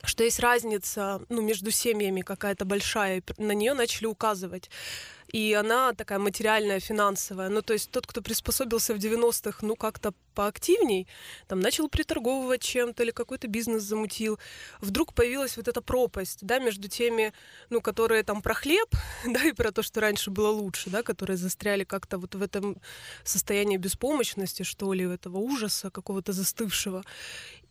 [0.04, 4.70] что есть разница ну, между семьями какая-то большая, и на нее начали указывать.
[5.32, 7.50] И она такая материальная, финансовая.
[7.50, 11.08] Ну, то есть тот, кто приспособился в 90-х, ну, как-то поактивней,
[11.48, 14.40] там, начал приторговывать чем-то или какой-то бизнес замутил,
[14.82, 17.34] вдруг появилась вот эта пропасть, да, между теми,
[17.70, 18.90] ну, которые там про хлеб,
[19.26, 22.78] да, и про то, что раньше было лучше, да, которые застряли как-то вот в этом
[23.24, 27.04] состоянии беспомощности, что ли, этого ужаса какого-то застывшего.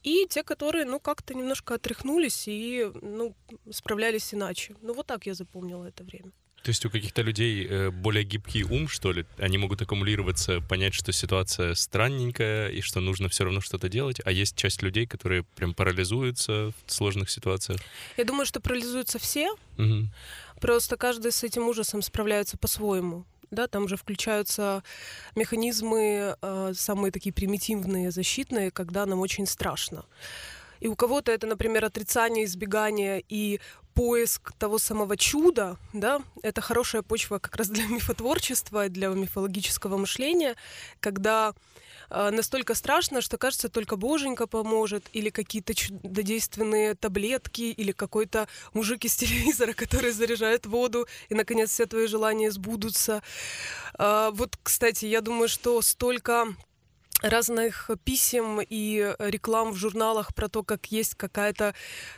[0.03, 3.35] И те, которые, ну, как-то немножко отряхнулись и, ну,
[3.71, 4.75] справлялись иначе.
[4.81, 6.33] Ну, вот так я запомнила это время.
[6.63, 9.25] То есть у каких-то людей э, более гибкий ум, что ли?
[9.39, 14.31] Они могут аккумулироваться, понять, что ситуация странненькая и что нужно все равно что-то делать, а
[14.31, 17.81] есть часть людей, которые прям парализуются в сложных ситуациях.
[18.17, 20.11] Я думаю, что парализуются все, Мгм.
[20.61, 23.25] Просто каждый с этим ужасом справляется по-своему.
[23.51, 24.85] Да, там же включаются
[25.35, 30.05] механизмы э, самые такие примитивные, защитные, когда нам очень страшно.
[30.79, 33.61] И у кого-то это, например, отрицание, избегание и
[34.01, 40.57] поиск того самого чуда, да, это хорошая почва как раз для мифотворчества, для мифологического мышления,
[41.01, 41.53] когда
[42.09, 49.05] э, настолько страшно, что кажется, только боженька поможет, или какие-то чудодейственные таблетки, или какой-то мужик
[49.05, 53.23] из телевизора, который заряжает воду, и, наконец, все твои желания сбудутся.
[53.99, 56.47] А, Вот, кстати, я думаю, что столько
[57.23, 61.75] разных писем и реклам в журналах про то, как есть какая-то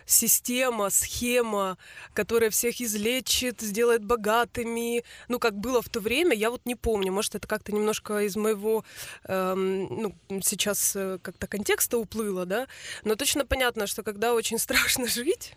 [0.07, 1.79] система, схема,
[2.15, 5.05] которая всех излечит, сделает богатыми.
[5.29, 7.13] Ну, как было в то время, я вот не помню.
[7.13, 8.85] Может, это как-то немножко из моего
[9.25, 12.67] эм, ну, сейчас э, как-то контекста уплыло, да?
[13.05, 15.55] Но точно понятно, что когда очень страшно жить,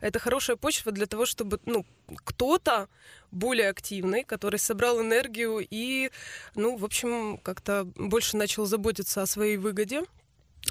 [0.00, 1.84] это хорошая почва для того, чтобы ну,
[2.24, 2.88] кто-то
[3.30, 6.10] более активный, который собрал энергию и,
[6.54, 10.02] ну, в общем, как-то больше начал заботиться о своей выгоде,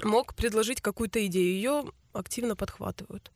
[0.02, 1.54] мог предложить какую-то идею.
[1.54, 3.30] Ее активно подхватывают.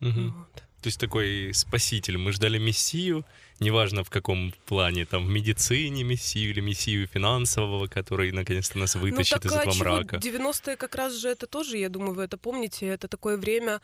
[0.00, 0.34] Мгм.
[0.38, 0.62] Вот.
[0.80, 2.18] То есть такой спаситель.
[2.18, 3.26] Мы ждали мессию,
[3.58, 9.42] неважно в каком плане, там в медицине мессию или мессию финансового, который наконец-то нас вытащит
[9.42, 10.16] ну, из так, а этого мрака.
[10.16, 13.80] 90-е как раз же это тоже, я думаю, вы это помните, это такое время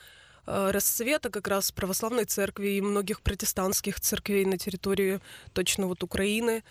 [0.46, 5.20] расцвета как раз православной церкви и многих протестантских церквей на территории
[5.52, 6.62] точно вот Украины.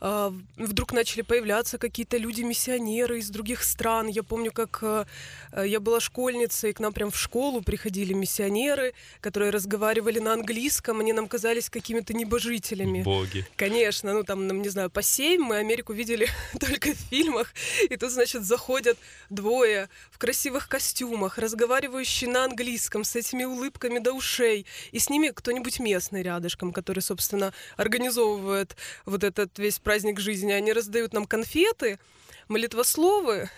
[0.00, 4.08] А, Вдруг начали появляться какие-то люди-миссионеры из других стран.
[4.08, 5.04] Я помню, как э,
[5.66, 11.00] я была школьницей, и к нам прям в школу приходили миссионеры, которые разговаривали на английском,
[11.00, 13.02] они нам казались какими-то небожителями.
[13.02, 13.46] Боги.
[13.56, 16.28] Конечно, ну там, нам, не знаю, по семь мы Америку видели
[16.60, 17.52] только в фильмах,
[17.88, 24.12] и тут, значит, заходят двое в красивых костюмах, разговаривающие на английском, с этими улыбками до
[24.12, 30.52] ушей, и с ними кто-нибудь местный рядышком, который, собственно, организовывает вот этот весь праздник жизни.
[30.52, 31.98] Они раздают нам конфеты,
[32.48, 33.50] молитвословы,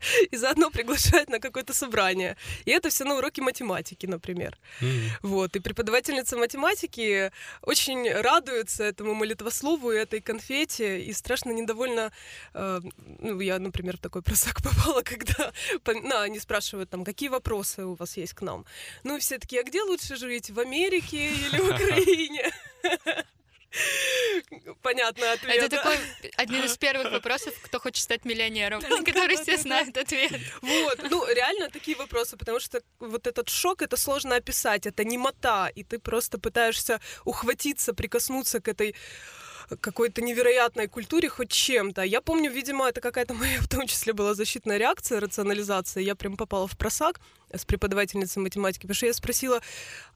[0.30, 2.36] и заодно приглашают на какое-то собрание.
[2.66, 4.58] И это все на уроки математики, например.
[4.82, 5.10] Мгм.
[5.22, 12.12] Вот, и преподавательница математики очень радуется этому молитвослову и этой конфете, и страшно недовольна.
[12.52, 12.80] э,
[13.18, 15.52] ну, я, например, в такой просак попала, когда
[15.86, 18.66] ну, они спрашивают там, какие вопросы у вас есть к нам.
[19.04, 22.52] Ну, и все такие, а где лучше жить, в Америке или в Украине?
[24.82, 25.56] Понятный ответ.
[25.56, 25.96] Это такой
[26.36, 30.32] один из первых вопросов, кто хочет стать миллионером, которые все знают ответ.
[30.62, 35.68] Вот, ну реально такие вопросы, потому что вот этот шок, это сложно описать, это немота,
[35.68, 38.94] и ты просто пытаешься ухватиться, прикоснуться к этой
[39.80, 42.02] какой-то невероятной культуре хоть чем-то.
[42.02, 46.02] Я помню, видимо, это какая-то моя в том числе была защитная реакция, рационализация.
[46.02, 47.20] Я прям попала в просак
[47.52, 49.60] с преподавательницей математики, потому что я спросила,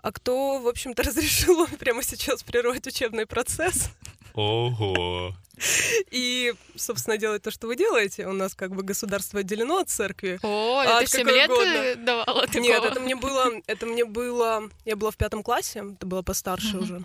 [0.02, 3.90] а кто, в общем-то, разрешил вам прямо сейчас прервать учебный процесс?
[4.34, 5.34] Ого.
[6.10, 8.26] И, собственно, делать то, что вы делаете.
[8.26, 10.38] У нас как бы государство отделено от церкви.
[10.42, 11.72] О, А это от 7 какой лет угодно.
[11.72, 12.62] э, давала такого?
[12.62, 16.76] Нет, это мне было, это мне было, я была в пятом классе, это было постарше
[16.76, 16.82] Мгм.
[16.82, 17.04] уже,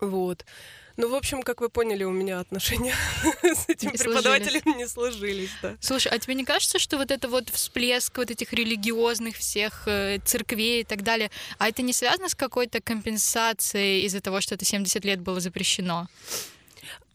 [0.00, 0.44] вот.
[0.96, 2.94] Ну, в общем, как вы поняли, у меня отношения
[3.42, 5.76] с этим Не преподавателем не сложились, да.
[5.80, 10.18] Слушай, а тебе не кажется, что вот это вот всплеск вот этих религиозных всех э,
[10.24, 14.64] церквей и так далее, а это не связано с какой-то компенсацией из-за того, что это
[14.64, 16.08] 70 лет было запрещено?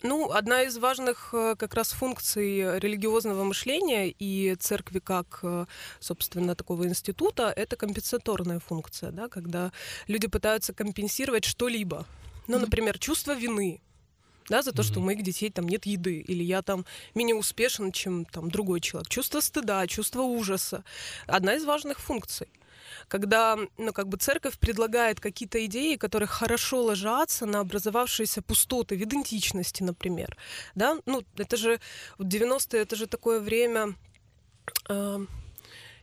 [0.04, 5.66] Ну, одна из важных э, как раз функций религиозного мышления и церкви как, э,
[6.00, 9.72] собственно, такого института, это компенсаторная функция, да, когда
[10.08, 12.06] люди пытаются компенсировать что-либо.
[12.52, 13.80] Ну, например, чувство вины,
[14.50, 16.86] да, за то, что у моих детей там нет еды, или я там
[17.16, 19.08] менее успешен, чем там другой человек.
[19.08, 20.84] Чувство стыда, чувство ужаса.
[21.28, 22.50] Одна из важных функций.
[23.08, 29.02] Когда, ну, как бы церковь предлагает какие-то идеи, которые хорошо ложатся на образовавшиеся пустоты в
[29.02, 30.36] идентичности, например.
[30.76, 30.98] Да?
[31.06, 31.80] Ну, это же
[32.18, 33.96] вот 90-е, это же такое время
[34.90, 35.26] э,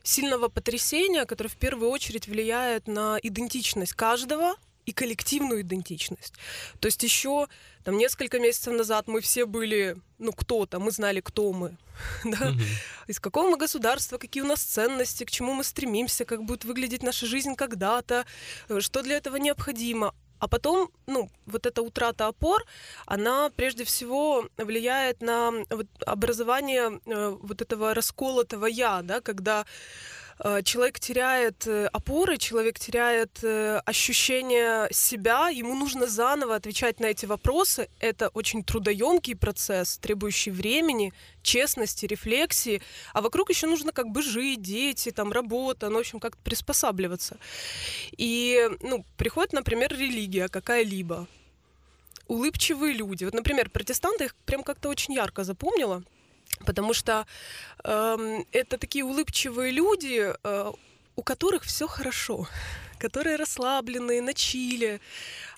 [0.01, 4.55] сильного потрясения, которое в первую очередь влияет на идентичность каждого
[4.89, 6.33] и коллективную идентичность.
[6.79, 7.47] То есть еще
[7.83, 11.77] там несколько месяцев назад мы все были, ну, кто-то, мы знали, кто мы,
[12.23, 12.61] да, Мгм.
[13.07, 17.03] из какого мы государства, какие у нас ценности, к чему мы стремимся, как будет выглядеть
[17.03, 18.25] наша жизнь когда-то,
[18.69, 20.13] э, что для этого необходимо.
[20.39, 22.63] А потом, ну, вот эта утрата опор,
[23.05, 29.65] она прежде всего влияет на вот образование э, вот этого расколотого я, да, когда
[30.63, 37.25] человек теряет э, опоры, человек теряет э, ощущение себя, ему нужно заново отвечать на эти
[37.25, 37.89] вопросы.
[37.99, 42.81] Это очень трудоемкий процесс, требующий времени, честности, рефлексии.
[43.13, 47.37] А вокруг еще нужно как бы жить, дети, там работа, ну, в общем, как-то приспосабливаться.
[48.15, 51.27] И, ну, приходит, например, религия какая-либо.
[52.27, 53.25] Улыбчивые люди.
[53.25, 56.03] Вот, например, протестанты их прям как-то очень ярко запомнила.
[56.65, 57.25] Потому что
[57.83, 60.71] эм, это такие улыбчивые люди, э,
[61.15, 62.47] у которых все хорошо,
[62.99, 64.99] которые расслабленные, на чиле.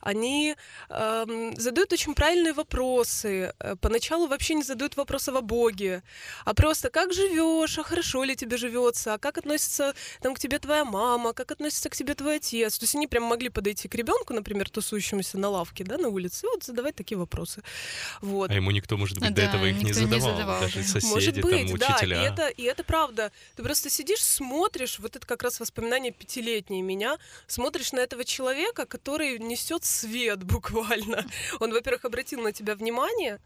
[0.02, 0.56] Они
[0.90, 3.54] эм, задают очень правильные вопросы.
[3.60, 6.04] Э, Поначалу вообще не задают вопросов о Боге,
[6.46, 10.60] а просто как живешь, а хорошо ли тебе живется, а как относится там, к тебе
[10.60, 12.78] твоя мама, как относится к тебе твой отец.
[12.80, 16.46] То есть они прям могли подойти к ребенку, например, тусующемуся на лавке, да, на улице,
[16.46, 17.62] и вот задавать такие вопросы.
[18.22, 18.50] Вот.
[18.50, 20.32] А ему никто, может быть, до Да, этого их не никто не задавал.
[20.32, 20.84] задавал, Даже да.
[20.88, 22.22] соседи, Может там, быть, да, и учителя.
[22.24, 23.32] это, и это правда.
[23.56, 28.86] Ты просто сидишь, смотришь, вот это как раз воспоминание пятилетней меня, смотришь на этого человека,
[28.86, 31.26] который несет свет буквально.
[31.60, 33.40] Он, во-первых, обратил на тебя внимание,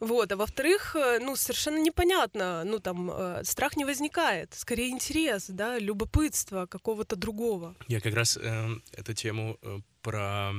[0.00, 5.46] вот, а во-вторых, э, ну, совершенно непонятно, ну, там, э, страх не возникает, скорее интерес,
[5.48, 7.74] да, любопытство какого-то другого.
[7.88, 10.52] Я как раз э, эту тему э, про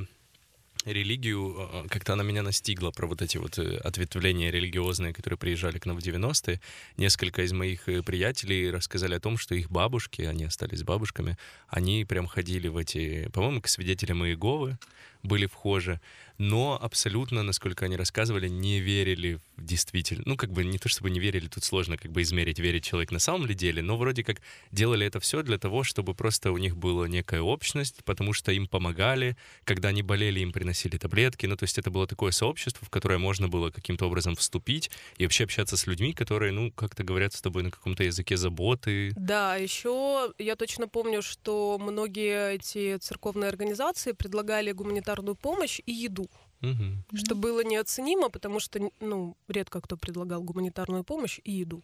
[0.86, 5.80] религию, э, как-то она меня настигла, про вот эти вот э, ответвления религиозные, которые приезжали
[5.80, 6.62] к нам в 90-е.
[6.98, 12.06] Несколько из моих э, приятелей рассказали о том, что их бабушки, они остались бабушками, они
[12.06, 14.78] прям ходили в эти, по-моему, к свидетелям Иеговы,
[15.24, 16.00] были вхожи,
[16.38, 20.24] но абсолютно, насколько они рассказывали, не верили в действительно.
[20.26, 23.12] Ну, как бы не то чтобы не верили, тут сложно как бы измерить, верит человек
[23.12, 26.58] на самом ли деле, но вроде как делали это все для того, чтобы просто у
[26.58, 31.56] них была некая общность, потому что им помогали, когда они болели, им приносили таблетки, ну,
[31.56, 35.46] то есть это было такое сообщество, в которое можно было каким-то образом вступить и вообще
[35.46, 39.14] общаться с людьми, которые, ну, как-то говорят с тобой на каком-то языке заботы.
[39.16, 46.25] Да, еще я точно помню, что многие эти церковные организации предлагали гуманитарную помощь и еду.
[46.62, 47.04] Мгм.
[47.14, 51.84] что было неоценимо, потому что, ну, редко кто предлагал гуманитарную помощь и еду.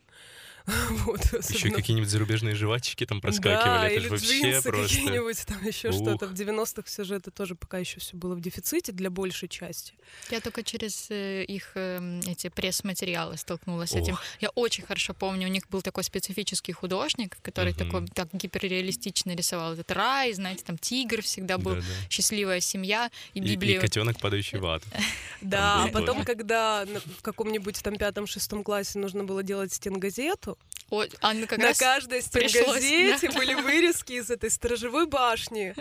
[1.05, 3.63] Вот, Еще особенно- какие-нибудь зарубежные жвачки там проскакивали.
[3.65, 4.95] Да, это или джинсы просто...
[4.95, 5.95] какие-нибудь, там еще Ух.
[5.95, 6.27] что-то.
[6.27, 9.93] В 90-х все же это тоже пока еще все было в дефиците для большей части.
[10.29, 14.01] Я только через э, их эм, эти пресс-материалы столкнулась с Ох.
[14.01, 14.17] этим.
[14.39, 17.77] Я очень хорошо помню, у них был такой специфический художник, который Мгм.
[17.85, 21.85] такой так гиперреалистично рисовал этот рай, знаете, там тигр всегда был, Да-да.
[22.09, 23.79] счастливая семья и И, Библия.
[23.79, 24.83] котенок, падающий в ад.
[25.41, 26.85] Да, а потом, когда
[27.17, 30.50] в каком-нибудь там пятом-шестом классе нужно было делать стенгазету,
[30.89, 35.73] О, а ну как на раз каждой стенгазете были вырезки из этой сторожевой башни.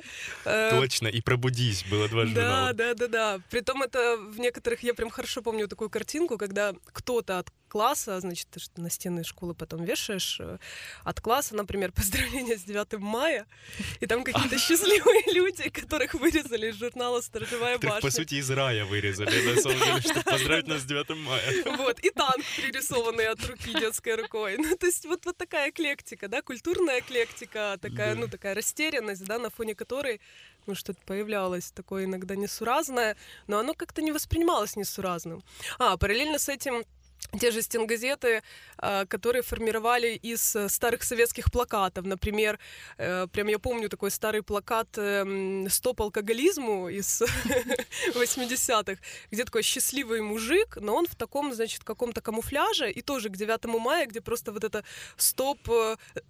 [0.45, 2.73] Э, Точно, и пробудись, было два Да, журнала.
[2.75, 3.41] да, да, да.
[3.51, 8.49] Притом это в некоторых, я прям хорошо помню такую картинку, когда кто-то от класса, значит,
[8.51, 10.59] ты на стены школы потом вешаешь, э,
[11.05, 13.47] от класса, например, поздравления с 9 мая,
[14.01, 18.01] и там какие-то счастливые люди, которых вырезали из журнала «Сторожевая башня».
[18.01, 21.77] по сути, из рая вырезали, на самом деле, чтобы поздравить нас с 9 мая.
[21.79, 24.57] Вот, и танк, пририсованный от руки детской рукой.
[24.59, 29.39] Ну, то есть вот, вот такая эклектика, да, культурная эклектика, такая, ну, такая растерянность, да,
[29.39, 30.21] на фоне которой,
[30.67, 35.43] ну, что-то появлялось такое иногда несуразное, но оно как-то не воспринималось несуразным.
[35.79, 36.85] А, параллельно с этим
[37.39, 38.43] те же стенгазеты,
[38.77, 42.05] а, которые формировали из э, старых советских плакатов.
[42.05, 42.59] Например,
[42.99, 47.23] э, прям я помню такой старый плакат эм, «Стоп алкоголизму» из
[48.15, 53.37] 80-х, где такой счастливый мужик, но он в таком, значит, каком-то камуфляже, и тоже к
[53.37, 54.83] 9 мая, где просто вот это
[55.17, 55.61] «Стоп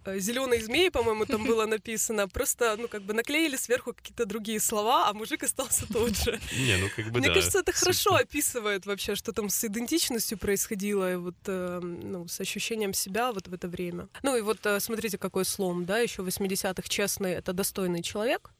[0.06, 5.08] зеленый змей», по-моему, там было написано, просто, ну, как бы наклеили сверху какие-то другие слова,
[5.08, 6.40] а мужик остался тот же.
[6.52, 7.34] Не, ну как бы Мне да.
[7.34, 12.40] кажется, это хорошо описывает вообще, что там с идентичностью происходило, и вот, э, ну, с
[12.40, 14.08] ощущением себя вот в это время.
[14.22, 18.50] Ну и вот э, смотрите, какой слом, да, еще в 80-х честный— это достойный человек,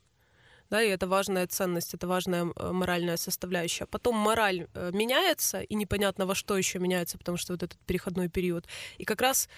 [0.70, 3.86] да, и это важная ценность, это важная э, моральная составляющая.
[3.86, 8.28] Потом мораль э, меняется, и непонятно во что еще меняется, потому что вот этот переходной
[8.28, 8.66] период.
[8.98, 9.48] И как раз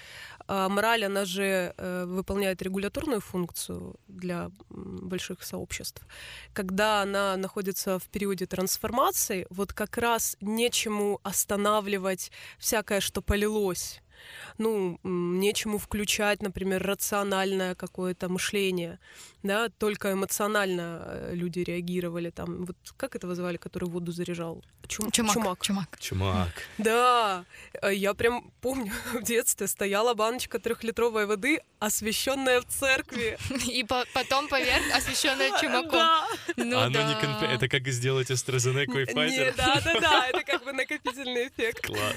[0.48, 6.02] э, мораль, она же э, выполняет регуляторную функцию для больших сообществ.
[6.54, 14.02] Когда она находится в периоде трансформации, вот как раз нечему останавливать всякое, что полилось.
[14.58, 18.98] Ну, нечему включать, например, рациональное какое-то мышление,
[19.42, 22.64] да, только эмоционально э, люди реагировали там.
[22.64, 24.62] Вот как это вызывали, который воду заряжал?
[24.88, 25.34] Чум- Чумак.
[25.34, 25.58] Чумак.
[25.60, 25.98] Чумак.
[26.00, 26.48] Чумак.
[26.78, 27.44] Да,
[27.82, 33.38] э, я прям помню в детстве стояла баночка трехлитровой воды, освященная в церкви.
[33.68, 35.90] И по- потом поверх освещенная чумаком.
[35.92, 36.26] Да.
[36.56, 37.02] Ну оно да.
[37.04, 39.54] не конфе- Это как сделать AstraZeneca и Не, Pfizer?
[39.56, 41.86] да, да, да, это как бы накопительный эффект.
[41.86, 42.14] Класс.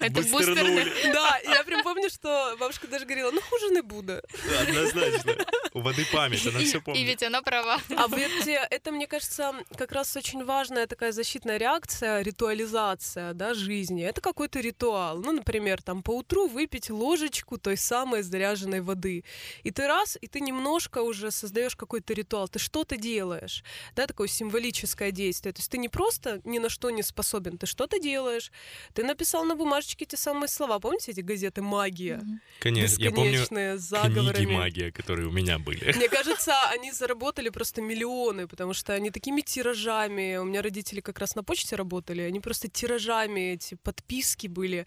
[0.00, 0.84] Это Бустернули.
[0.84, 1.12] бустерный.
[1.28, 4.20] Да, я прям помню, что бабушка даже говорила, ну хуже не буду.
[4.60, 5.36] Однозначно.
[5.74, 7.06] У воды память, она все И помнит.
[7.06, 7.78] ведь она права.
[7.96, 14.02] А ведь это, мне кажется, как раз очень важная такая защитная реакция, ритуализация да, жизни.
[14.04, 15.18] Это какой-то ритуал.
[15.18, 19.24] Ну, например, там по утру выпить ложечку той самой заряженной воды.
[19.62, 22.48] И ты раз, и ты немножко уже создаешь какой-то ритуал.
[22.48, 23.62] Ты что-то делаешь.
[23.94, 25.52] Да, такое символическое действие.
[25.52, 28.50] То есть ты не просто ни на что не способен, ты что-то делаешь.
[28.94, 30.78] Ты написал на бумажечке те самые слова.
[30.78, 32.22] Помните эти газеты «Магия»?
[32.60, 33.46] Конечно, я помню
[33.78, 34.32] заговорами.
[34.36, 35.92] книги магия, которые у меня были.
[35.96, 40.36] Мне кажется, они заработали просто миллионы, потому что они такими тиражами.
[40.36, 44.86] У меня родители как раз на почте работали, они просто тиражами эти подписки были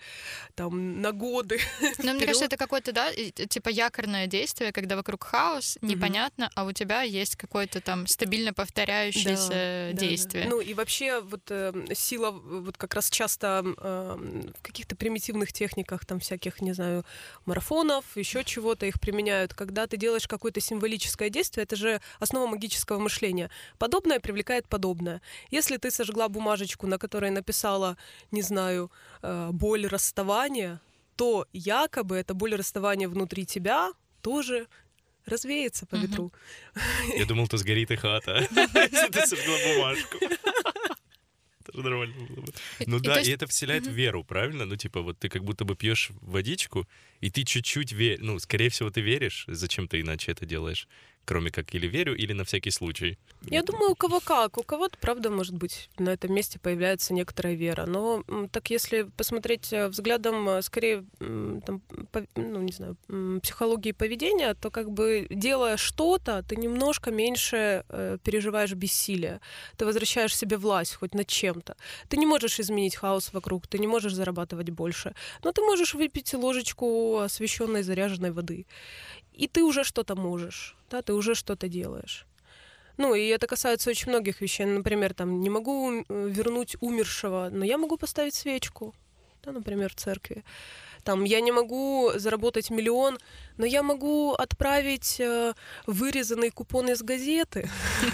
[0.56, 1.60] там на годы.
[2.04, 6.64] Но мне кажется, это какое-то, да, и- типа якорное действие, когда вокруг хаос, непонятно, а
[6.66, 10.46] у тебя есть какое-то там стабильно повторяющееся действие.
[10.50, 16.06] Ну и вообще вот э, сила вот как раз часто э, в каких-то примитивных техниках
[16.06, 17.06] там всяких, не знаю,
[17.46, 19.54] марафонов, еще чего-то их применяют.
[19.54, 23.50] Когда ты делаешь какое-то символическое действие, это же основа магического мышления.
[23.78, 25.22] Подобное привлекает подобное.
[25.50, 27.98] Если ты сожгла бумажечку, на которой написала,
[28.32, 30.80] не знаю, э, боль расставания,
[31.16, 34.68] то якобы эта боль расставания внутри тебя тоже
[35.26, 36.32] развеется по ветру.
[37.16, 40.18] Я думал, то сгорит и хата, если ты сожгла бумажку.
[41.74, 42.54] Нормально было бы.
[42.86, 44.66] Ну И да, то и есть- это вселяет веру, правильно?
[44.66, 46.88] Ну типа вот ты как будто бы пьешь водичку,
[47.20, 48.20] и ты чуть-чуть веришь.
[48.22, 49.46] Ну, скорее всего, ты веришь.
[49.48, 50.88] Зачем ты иначе это делаешь?
[51.26, 53.18] Кроме как или верю, или на всякий случай.
[53.44, 54.58] Я думаю, у кого как.
[54.58, 57.86] У кого-то, правда, может быть, на этом месте появляется некоторая вера.
[57.86, 61.82] Но так если посмотреть э, взглядом э, скорее там,
[62.12, 62.98] по- ну, не знаю,
[63.42, 69.40] психологии поведения, то как бы делая что-то, ты немножко меньше э, переживаешь бессилие.
[69.78, 71.76] Ты возвращаешь себе власть хоть над чем-то.
[72.10, 75.16] Ты не можешь изменить хаос вокруг, ты не можешь зарабатывать больше.
[75.44, 78.66] Но ты можешь выпить ложечку освещенной заряженной воды.
[79.34, 82.26] И ты уже что-то можешь, да, ты уже что-то делаешь.
[82.98, 84.66] Ну, и это касается очень многих вещей.
[84.66, 88.94] Например, там, не могу вернуть умершего, но я могу поставить свечку,
[89.44, 90.44] да, например, в церкви.
[91.04, 93.18] Там я не могу заработать миллион,
[93.58, 95.54] но я могу отправить э,
[95.88, 97.70] вырезанный купон из газеты,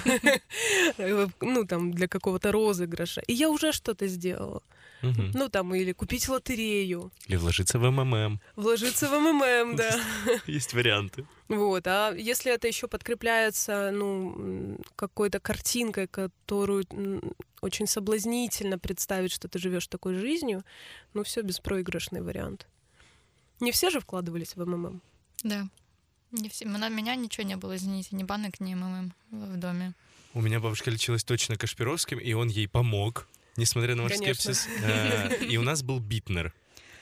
[1.41, 4.61] ну там для какого-то розыгрыша, и я уже что-то сделала.
[5.01, 8.39] Ну там или купить лотерею, Или вложиться в МММ.
[8.55, 9.91] вложиться в МММ, да.
[10.47, 11.25] Есть варианты.
[11.49, 16.85] Вот, а если это еще подкрепляется, ну, какой-то картинкой, которую
[17.61, 20.63] очень соблазнительно представить, что ты живешь такой жизнью,
[21.13, 22.67] ну, все беспроигрышный вариант.
[23.59, 25.01] Не все же вкладывались в МММ.
[25.43, 25.67] Да.
[26.31, 26.65] Не все.
[26.67, 29.93] На меня ничего не было, извините, ни банок, ни МММ в доме.
[30.33, 34.53] У меня бабушка лечилась точно Кашпировским, и он ей помог, несмотря на ваш Конечно.
[34.53, 34.67] скепсис.
[34.83, 36.53] Э, И у нас был Битнер.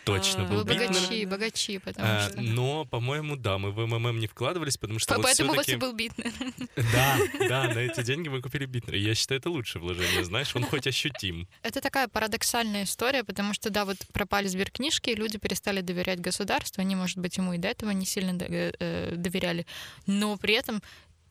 [0.05, 0.89] Точно А, был Вы Битнер.
[0.89, 1.01] Битнер.
[1.01, 2.41] богачи, богачи, потому Э, что...
[2.41, 5.75] Но, по-моему, да, мы в МММ не вкладывались, потому что вот Поэтому у вас и
[5.75, 6.31] был битный.
[6.75, 7.17] Да,
[7.49, 8.95] да, на эти деньги мы купили Битнер.
[8.95, 11.47] Я считаю, это лучшее вложение, знаешь, он хоть ощутим.
[11.63, 16.95] Это такая парадоксальная история, потому что, да, вот пропали сберкнижки, люди перестали доверять государству, они,
[16.95, 19.65] может быть, ему и до этого не сильно э, э, доверяли,
[20.05, 20.81] но при этом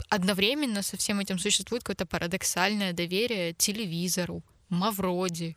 [0.08, 5.56] одновременно со всем этим существует какое-то парадоксальное доверие телевизору, Мавроди.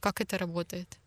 [0.00, 0.98] Как это работает?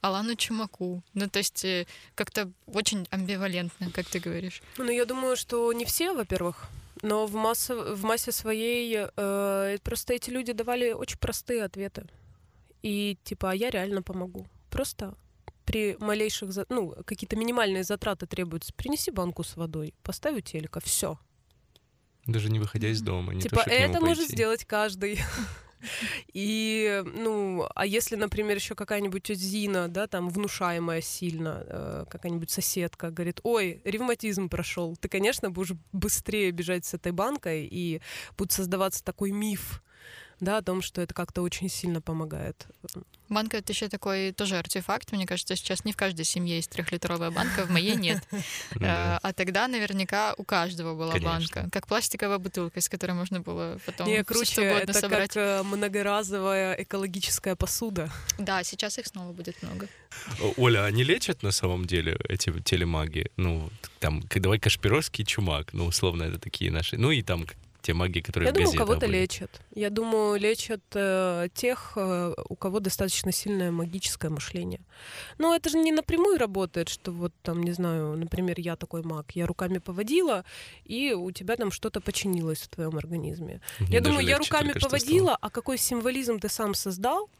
[0.00, 1.02] Алану Чумаку.
[1.14, 4.62] Ну, то есть э, как-то очень амбивалентно, как ты говоришь.
[4.76, 6.66] Ну, я думаю, что не все, во-первых,
[7.02, 12.04] но в, массе, в массе своей э, просто эти люди давали очень простые ответы.
[12.82, 14.46] И типа, а я реально помогу.
[14.70, 15.14] Просто
[15.64, 18.72] при малейших, за- ну, какие-то минимальные затраты требуются.
[18.74, 21.18] Принеси банку с водой, поставь у телека, все.
[22.26, 23.34] Даже не выходя из дома.
[23.34, 24.32] Не то, Типа, нему это может пойти.
[24.34, 25.20] сделать каждый.
[26.32, 33.10] И, ну, а если, например, еще какая-нибудь Зина, да, там, внушаемая сильно, э, какая-нибудь соседка
[33.10, 38.00] говорит, ой, ревматизм прошел, ты, конечно, будешь быстрее бежать с этой банкой, и
[38.36, 39.82] будет создаваться такой миф,
[40.40, 42.66] да, о том, что это как-то очень сильно помогает.
[43.28, 45.12] Банка— это еще такой тоже артефакт.
[45.12, 48.22] Мне кажется, сейчас не в каждой семье есть трехлитровая банка, в моей нет.
[48.80, 51.68] Э, А тогда наверняка у каждого была банка.
[51.72, 55.32] Как пластиковая бутылка, из которой можно было потом круче, что угодно это собрать.
[55.32, 58.10] как э, многоразовая экологическая посуда.
[58.38, 59.88] Да, сейчас их снова будет много.
[60.56, 63.30] Оля, они лечат на самом деле эти телемаги?
[63.36, 63.68] Ну,
[63.98, 66.96] там, давай Кашпировский Чумак, ну, условно, это такие наши.
[66.96, 67.46] Ну, и там
[67.82, 69.18] те маги, которые Я в думаю, кого-то были.
[69.20, 69.60] лечат.
[69.74, 74.80] Я думаю, лечат э, тех, э, у кого достаточно сильное магическое мышление.
[75.38, 79.32] Но это же не напрямую работает, что вот там, не знаю, например, я такой маг,
[79.34, 80.44] я руками поводила,
[80.84, 83.60] и у тебя там что-то починилось в твоем организме.
[83.80, 87.30] Мне я думаю, я руками поводила, а какой символизм ты сам создал,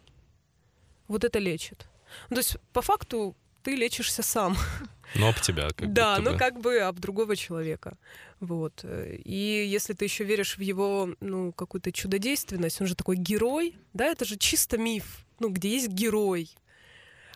[1.09, 1.87] вот это лечит.
[2.31, 4.57] Ну, то есть, по факту, ты лечишься сам.
[5.15, 7.97] Но об тебя как да, будто ну как бы об другого человека.
[8.41, 8.85] Вот.
[8.85, 14.07] И если ты еще веришь в его, ну, какую-то чудодейственность, он же такой герой, да,
[14.07, 16.51] это же чисто миф, ну, где есть герой.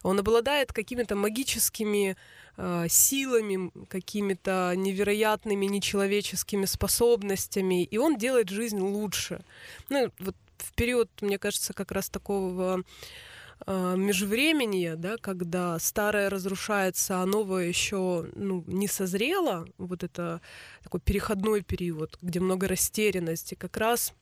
[0.03, 2.17] Он обладает какими-то магическими
[2.57, 9.41] э, силами, какими-то невероятными нечеловеческими способностями, и он делает жизнь лучше.
[9.89, 12.83] Ну, вот в период, мне кажется, как раз такого
[13.67, 20.41] э, межвременья, да, когда старое разрушается, а новое еще ну, не созрело, вот это
[20.83, 24.13] такой переходной период, где много растерянности, как раз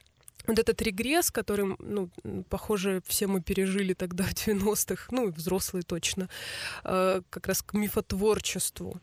[0.47, 2.11] вот этот регресс, который, ну,
[2.49, 6.29] похоже, все мы пережили тогда в 90-х, ну, и взрослые точно,
[6.85, 9.01] э, как раз к мифотворчеству,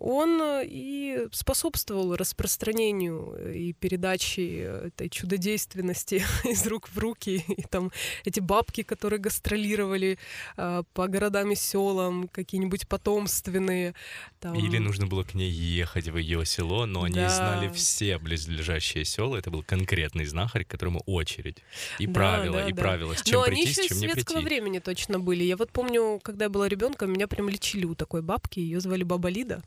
[0.00, 7.44] он э, и способствовал распространению э, и передаче этой чудодейственности из рук в руки.
[7.48, 7.90] И там
[8.24, 10.18] эти бабки, которые гастролировали
[10.56, 13.94] э, по городам и селам, какие-нибудь потомственные.
[14.40, 14.54] Там...
[14.54, 17.28] Или нужно было к ней ехать в ее село, но они Да.
[17.28, 19.36] знали все близлежащие села.
[19.36, 21.58] Это был конкретный знахарь, к которому очередь.
[21.98, 22.80] И Да, правила, да, и да.
[22.82, 24.38] правила, с чем Но они прийти, еще с чем не прийти.
[24.44, 25.42] времени точно были.
[25.42, 29.02] Я вот помню, когда я была ребенком, меня прям лечили у такой бабки, ее звали
[29.02, 29.62] Баба Лида.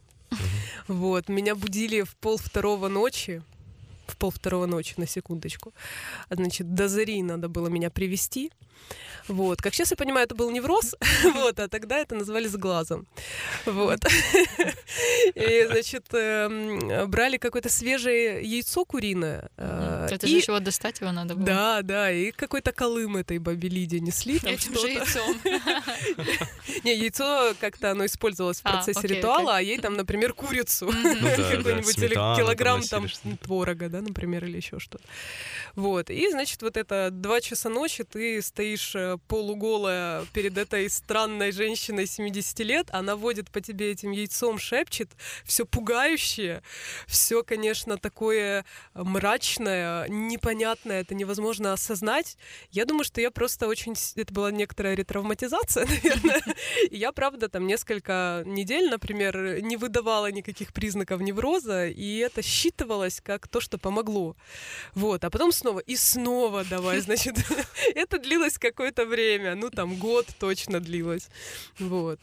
[0.88, 3.42] Вот, меня будили в пол второго ночи,
[4.12, 5.74] в пол второго ночи, на секундочку.
[6.30, 8.52] Значит, до зари надо было меня привести.
[9.28, 9.62] Вот.
[9.62, 10.96] Как сейчас я понимаю, это был невроз,
[11.36, 13.08] вот, а тогда это называли с глазом.
[13.66, 14.00] Вот.
[15.36, 19.50] И, значит, эм, брали какое-то свежее яйцо куриное.
[19.58, 21.46] э, Это и- же еще вот достать его надо было.
[21.46, 24.38] да, да, и какой-то колым этой бабе Лиде несли.
[24.44, 25.38] Этим же яйцом.
[26.84, 30.88] Не, яйцо как-то оно использовалось в А, процессе ритуала, а ей там, например, курицу.
[30.92, 30.92] Ну
[31.38, 33.08] Какой-нибудь килограмм там
[33.42, 35.04] творога, да, например, или еще что-то.
[35.76, 36.10] Вот.
[36.10, 42.08] И, значит, вот это два часа ночи ты стоишь э, полуголая перед этой странной женщиной
[42.08, 45.10] 70 лет, она водит по тебе этим яйцом, шепчет,
[45.44, 46.64] все пугающее,
[47.08, 52.38] все, конечно, такое мрачное, непонятное, это невозможно осознать.
[52.72, 53.94] Я думаю, что я просто очень...
[54.16, 56.42] Это была некоторая ретравматизация, наверное.
[56.90, 63.48] Я, правда, там несколько недель, например, не выдавала никаких признаков невроза, и это считывалось как
[63.48, 64.36] то, что помогло.
[64.96, 65.24] Вот.
[65.24, 67.36] А потом снова и снова давай, значит.
[67.96, 69.56] это длилось какое-то время.
[69.56, 71.30] Ну, там, год точно длилось.
[71.80, 72.20] Вот.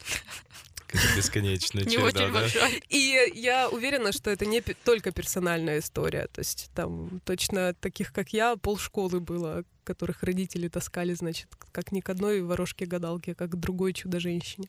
[1.15, 2.39] Бесконечная Не череда, очень да?
[2.39, 2.83] большой.
[2.89, 6.27] И я уверена, что это не только персональная история.
[6.31, 11.99] То есть там точно таких, как я, полшколы было, которых родители таскали, значит, как ни
[11.99, 14.67] к одной ворожке-гадалке, как к другой чудо-женщине.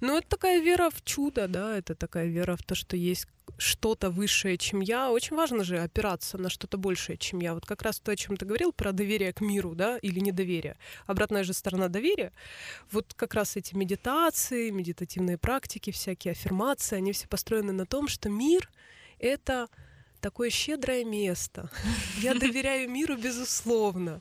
[0.00, 3.26] Ну, это такая вера в чудо, да, это такая вера в то, что есть
[3.58, 5.10] что-то высшее, чем я.
[5.10, 7.54] Очень важно же опираться на что-то большее, чем я.
[7.54, 10.76] Вот как раз то, о чем ты говорил, про доверие к миру, да, или недоверие.
[11.06, 12.32] Обратная же сторона доверия.
[12.90, 18.28] Вот как раз эти медитации, медитативные практики, всякие аффирмации, они все построены на том, что
[18.28, 18.70] мир—
[19.18, 19.68] это
[20.20, 21.70] такое щедрое место.
[22.20, 24.20] Я доверяю миру, безусловно.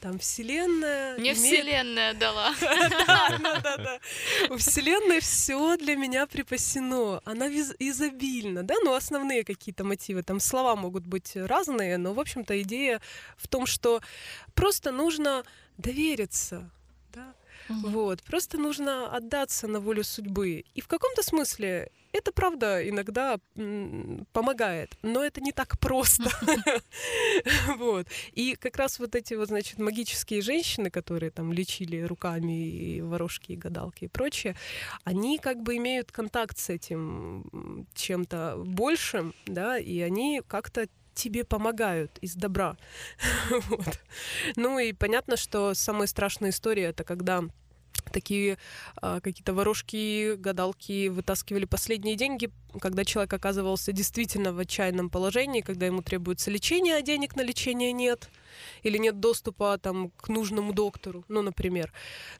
[0.00, 1.18] Там Вселенная...
[1.18, 2.54] Мне имеет- Вселенная дала.
[2.60, 3.98] да, да, да.
[4.48, 7.20] У Вселенной все для меня припасено.
[7.24, 12.60] Она изобильна, да, ну основные какие-то мотивы, там слова могут быть разные, но, в общем-то,
[12.62, 13.00] идея
[13.36, 14.00] в том, что
[14.54, 15.42] просто нужно
[15.78, 16.70] довериться,
[17.12, 17.34] да,
[17.68, 20.64] вот, просто нужно отдаться на волю судьбы.
[20.74, 23.38] И в каком-то смысле это, правда, иногда
[24.32, 26.30] помогает, но это не так просто.
[27.78, 28.06] Вот.
[28.32, 33.52] И как раз вот эти вот, значит, магические женщины, которые там лечили руками и ворожки,
[33.52, 34.56] и гадалки и прочее,
[35.04, 42.18] они как бы имеют контакт с этим чем-то большим, да, и они как-то тебе помогают
[42.20, 42.76] из добра.
[43.50, 44.00] Вот.
[44.56, 47.42] Ну и понятно, что самая страшная история это когда
[48.12, 48.58] такие
[48.96, 55.86] а, какие-то ворожки, гадалки вытаскивали последние деньги, когда человек оказывался действительно в отчаянном положении, когда
[55.86, 58.28] ему требуется лечение, а денег на лечение нет,
[58.82, 61.92] или нет доступа там, к нужному доктору, ну, например,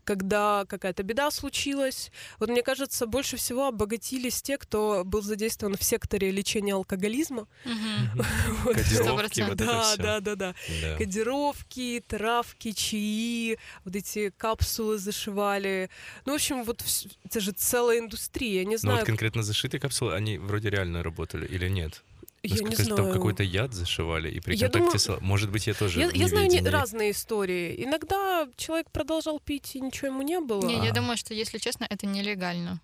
[0.04, 2.10] когда какая-то беда случилась.
[2.38, 7.46] Вот мне кажется, больше всего обогатились те, кто был задействован в секторе лечения алкоголизма.
[8.64, 10.54] Кодировки, вот Да, да, да, да.
[10.96, 15.90] Кодировки, травки, чаи, вот эти капсулы зашивали.
[16.24, 16.84] Ну, в общем, вот
[17.24, 18.60] это же целая индустрия.
[18.60, 22.02] Я не Ну знаю, вот конкретно зашитые капсулы, они вроде реально работали или нет?
[22.44, 22.96] я не знаю.
[22.96, 25.20] там какой-то яд зашивали, и при Я контакте думаю- с...
[25.20, 27.74] Может быть, я тоже Я, в я знаю не- разные истории.
[27.84, 30.64] Иногда человек продолжал пить, и ничего ему не было.
[30.64, 32.80] Не, я думаю, что, если честно, это нелегально.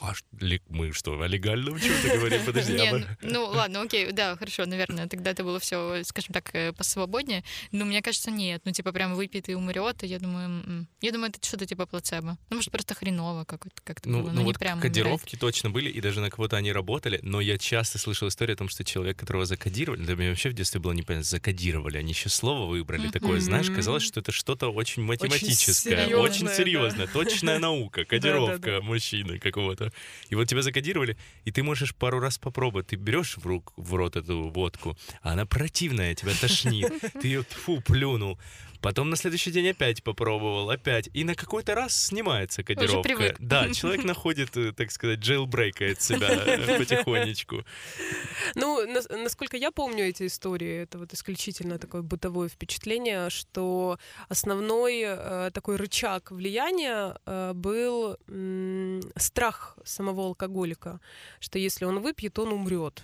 [0.00, 0.12] А
[0.68, 2.44] мы что, о легальном чем-то говорим?
[2.44, 6.32] Подожди, Не, а мы- ну, ладно, окей, да, хорошо, наверное, тогда это было все, скажем
[6.32, 7.44] так, э, посвободнее.
[7.72, 8.62] Но мне кажется, нет.
[8.64, 10.88] Ну, типа, прям выпьет и умрет, я думаю, м-м.
[11.00, 12.38] я думаю, это что-то типа плацебо.
[12.50, 15.70] Ну, может, просто хреново как-то как Ну, было, ну но не вот прям кодировки точно
[15.70, 18.84] были, и даже на кого-то они работали, но я часто слышал историю о том, что
[18.84, 23.08] человек, которого закодировали, для меня вообще в детстве было непонятно, закодировали, они еще слово выбрали
[23.08, 26.54] такое, знаешь, казалось, что это что-то очень математическое, очень да.
[26.54, 29.92] серьезное, точная наука, кодировка мужчины какого-то.
[30.30, 33.94] И вот тебя закодировали, и ты можешь пару раз попробовать, ты берешь в, рук, в
[33.94, 38.38] рот эту водку, а она противная, тебя тошнит, ты ее, фу, плюнул,
[38.84, 41.08] Потом на следующий день опять попробовал, опять.
[41.14, 43.02] И на какой-то раз снимается кодировка.
[43.02, 43.36] привык.
[43.38, 46.28] Да, человек находит, э, так сказать, джейлбрейкает себя
[46.78, 47.64] потихонечку.
[48.54, 55.02] Ну, нас- насколько я помню эти истории, это вот исключительно такое бытовое впечатление, что основной
[55.06, 58.18] э, такой рычаг влияния э, был
[59.16, 61.00] страх самого алкоголика,
[61.40, 63.02] что если он выпьет, он умрет.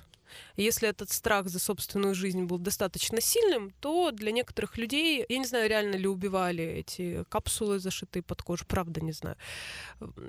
[0.60, 5.46] Если этот страх за собственную жизнь был достаточно сильным, то для некоторых людей, я не
[5.46, 9.36] знаю, реально ли убивали эти капсулы, зашитые под кожу, правда не знаю.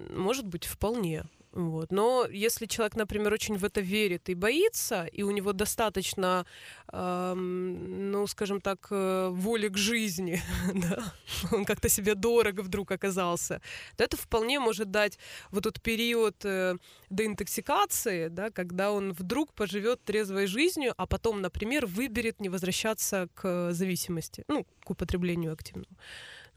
[0.09, 1.25] Может быть, вполне.
[1.53, 1.91] Вот.
[1.91, 6.45] Но если человек, например, очень в это верит и боится, и у него достаточно,
[6.93, 10.41] эм, ну, скажем так, э, воли к жизни,
[10.73, 11.13] да,
[11.51, 13.61] он как-то себе дорого вдруг оказался,
[13.97, 15.19] то это вполне может дать
[15.51, 16.77] вот тот период э,
[17.09, 23.71] деинтоксикации, да, когда он вдруг поживет трезвой жизнью, а потом, например, выберет не возвращаться к
[23.73, 25.97] зависимости, ну, к употреблению активному.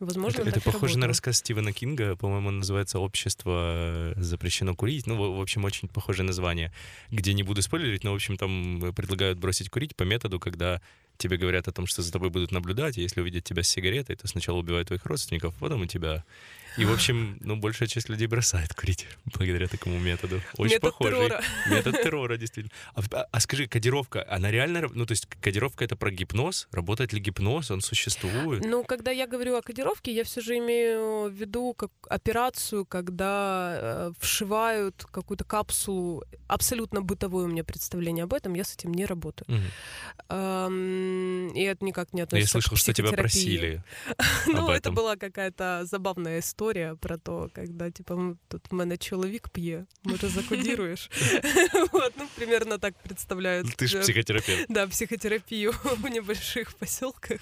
[0.00, 1.08] Возможно, Это, это похоже на работало.
[1.08, 5.06] рассказ Стивена Кинга, по-моему, он называется «Общество э, запрещено курить».
[5.06, 6.72] Ну, в общем, очень похожее название,
[7.10, 10.82] где не буду спойлерить, но, в общем, там предлагают бросить курить по методу, когда
[11.16, 14.16] тебе говорят о том, что за тобой будут наблюдать, и если увидят тебя с сигаретой,
[14.16, 16.24] то сначала убивают твоих родственников, потом и тебя.
[16.76, 20.40] И, в общем, ну, большая часть людей бросает курить благодаря такому методу.
[20.56, 21.18] Очень Метод похожий.
[21.28, 21.42] террора.
[21.70, 22.74] Метод террора, действительно.
[22.94, 26.68] А, а- а скажи, кодировка, она реально, ну, то есть кодировка это про гипноз?
[26.72, 27.70] Работает ли гипноз?
[27.70, 28.64] Он существует?
[28.64, 33.76] Ну, когда я говорю о кодировке, я все же имею в виду как операцию, когда
[33.76, 36.24] э, вшивают какую-то капсулу.
[36.48, 39.46] Абсолютно бытовое у меня представление об этом, я с этим не работаю.
[39.48, 39.64] Мгм.
[40.28, 43.82] Эм, и это никак не Но я относится слышал, к что тебя просили.
[44.46, 46.63] Ну, это была какая-то забавная история
[46.99, 51.09] про то, когда, типа, м, тут в мене чоловік п'є, може закодируєш?
[51.91, 53.67] Вот, ну, примерно так представляют.
[53.67, 54.65] Ты же э, психотерапевт.
[54.69, 57.39] Да, психотерапию в небольших поселках.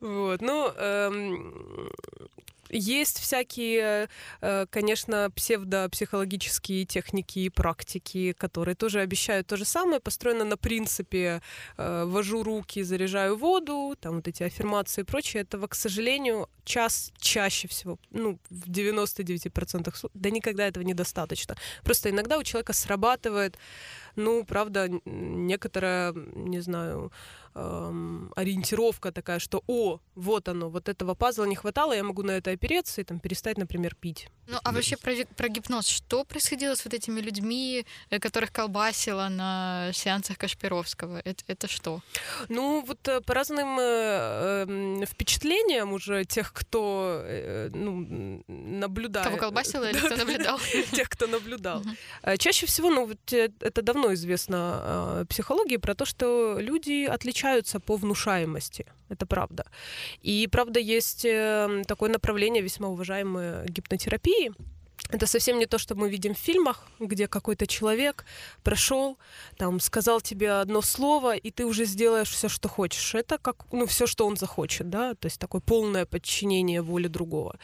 [0.00, 0.42] Вот.
[0.42, 1.52] Ну, эм,
[2.71, 4.09] есть всякие,
[4.41, 11.41] э, конечно, псевдопсихологические техники и практики, которые тоже обещают то же самое, построено на принципе
[11.77, 15.43] э, вожу руки, заряжаю воду, там вот эти аффирмации и прочее.
[15.43, 21.55] Этого, к сожалению, час чаще всего, ну, в 99% слу- да никогда этого недостаточно.
[21.83, 23.57] Просто иногда у человека срабатывает,
[24.15, 27.11] ну, правда, некоторая, не знаю,
[27.55, 32.31] эм, ориентировка такая, что, о, вот оно, вот этого пазла не хватало, я могу на
[32.31, 34.29] это опереться и там перестать, например, пить.
[34.47, 35.87] Ну, а вообще про, про гипноз.
[35.87, 41.21] Что происходило с вот этими людьми, э, которых колбасило на сеансах Кашпировского?
[41.23, 42.01] Это, это что?
[42.49, 49.27] Ну, вот э, по разным э, эм, впечатлениям уже тех, кто э, ну, наблюдает.
[49.27, 50.59] Кого колбасило или кто наблюдал?
[50.91, 51.83] Тех, кто наблюдал.
[52.23, 57.79] Э, Чаще всего, ну, вот это давно известно э, психологии про то, что люди отличаются
[57.79, 58.85] по внушаемости.
[59.09, 59.65] Это правда.
[60.21, 64.51] И правда есть э, такое направление, весьма уважаемое гипнотерапии.
[65.09, 68.25] Это совсем не то, что мы видим в фильмах, где какой-то человек
[68.63, 69.17] прошел,
[69.57, 73.15] там сказал тебе одно слово, и ты уже сделаешь все, что хочешь.
[73.15, 77.59] Это как, ну, все, что он захочет, да, то есть такое полное подчинение воле другого.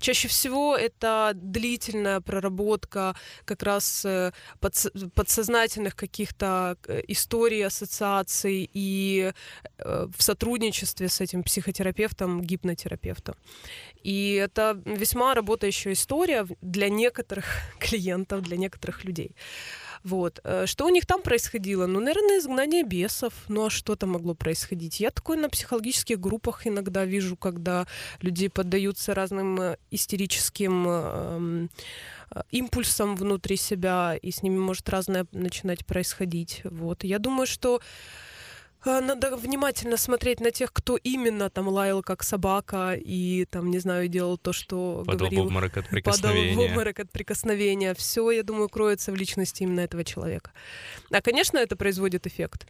[0.00, 3.14] Чаще всего это длительная проработка
[3.44, 9.32] как раз э, подс- подсознательных каких-то э, историй, ассоциаций и
[9.78, 13.36] э, в сотрудничестве с этим психотерапевтом, гипнотерапевтом.
[14.02, 17.46] И это весьма работающая история в- для некоторых
[17.80, 19.34] клиентов, для некоторых людей.
[20.04, 20.40] Вот.
[20.44, 21.86] Э, Что у них там происходило?
[21.86, 23.32] Ну, наверное, изгнание бесов.
[23.48, 25.00] Ну, а что там могло происходить?
[25.00, 27.86] Я такое на психологических группах иногда вижу, когда
[28.22, 31.70] люди поддаются разным э, истерическим эм,
[32.30, 36.62] э, импульсам внутри себя, и с ними может разное начинать происходить.
[36.64, 37.04] Вот.
[37.04, 37.80] Я думаю, что
[38.84, 44.08] надо внимательно смотреть на тех, кто именно там лаял как собака и там, не знаю,
[44.08, 45.46] делал то, что Падал в говорил.
[45.46, 46.70] обморок от Падал в прикосновения.
[46.70, 47.94] обморок от прикосновения.
[47.94, 50.52] Все, я думаю, кроется в личности именно этого человека.
[51.10, 52.66] А, конечно, это производит эффект.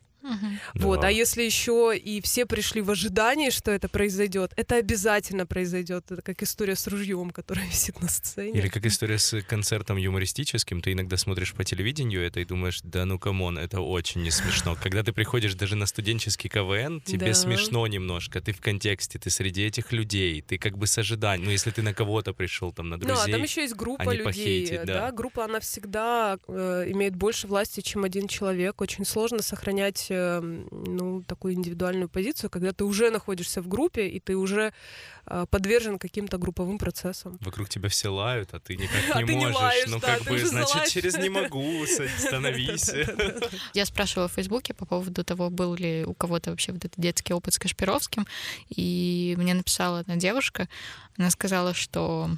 [0.74, 1.08] Вот, Да.
[1.08, 6.10] а если еще и все пришли в ожидании, что это произойдет, это обязательно произойдет.
[6.10, 8.58] Это как история с ружьем, которая висит на сцене.
[8.58, 13.04] Или как история с концертом юмористическим, ты иногда смотришь по телевидению это и думаешь, да
[13.04, 14.76] ну come on, это очень не смешно.
[14.82, 17.34] Когда ты приходишь даже на студенческий КВН, тебе Да.
[17.34, 21.50] смешно немножко, ты в контексте, ты среди этих людей, ты как бы с ожиданием, ну
[21.52, 23.32] если ты на кого-то пришел, там, на Ну, а друзей.
[23.32, 24.24] там еще есть группа а не людей.
[24.24, 25.12] похейтить, да.
[25.12, 28.80] группа, она всегда э, имеет больше власти, чем один человек.
[28.80, 34.20] Очень сложно сохранять э, ну, такую индивидуальную позицию, когда ты уже находишься в группе, и
[34.20, 34.72] ты уже
[35.26, 37.38] э, подвержен каким-то групповым процессам.
[37.40, 39.56] Вокруг тебя все лают, а ты никак А не ты не можешь.
[39.56, 40.92] лаешь, ну да, как ты бы, значит, залазь.
[40.92, 41.84] через не могу,
[42.18, 42.90] становись.
[43.74, 47.32] Я спрашивала в Фейсбуке по поводу того, был ли у кого-то вообще вот этот детский
[47.34, 48.26] опыт с Кашпировским,
[48.68, 50.68] и мне написала одна девушка,
[51.16, 52.30] она сказала, что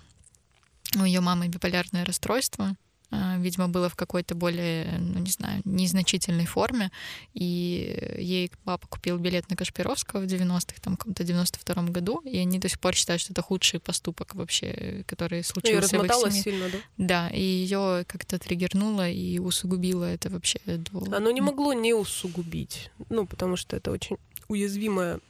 [0.97, 2.74] у ее мамы биполярное расстройство, а,
[3.11, 6.91] видимо, было в какой-то более, ну, не знаю, незначительной форме,
[7.35, 12.39] и ей папа купил билет на Кашпировского в 90-х, там, в каком-то 92-м году, и
[12.39, 16.13] они до сих пор считают, что это худший поступок вообще, который Ну, случился в их
[16.13, 16.43] семье.
[16.43, 16.79] сильно, да?
[16.99, 21.17] Да, и ее как-то триггернуло и усугубило это вообще до...
[21.17, 22.91] Оно не могло не усугубить.
[23.09, 24.17] Ну, потому что это очень
[24.49, 25.21] уязвимое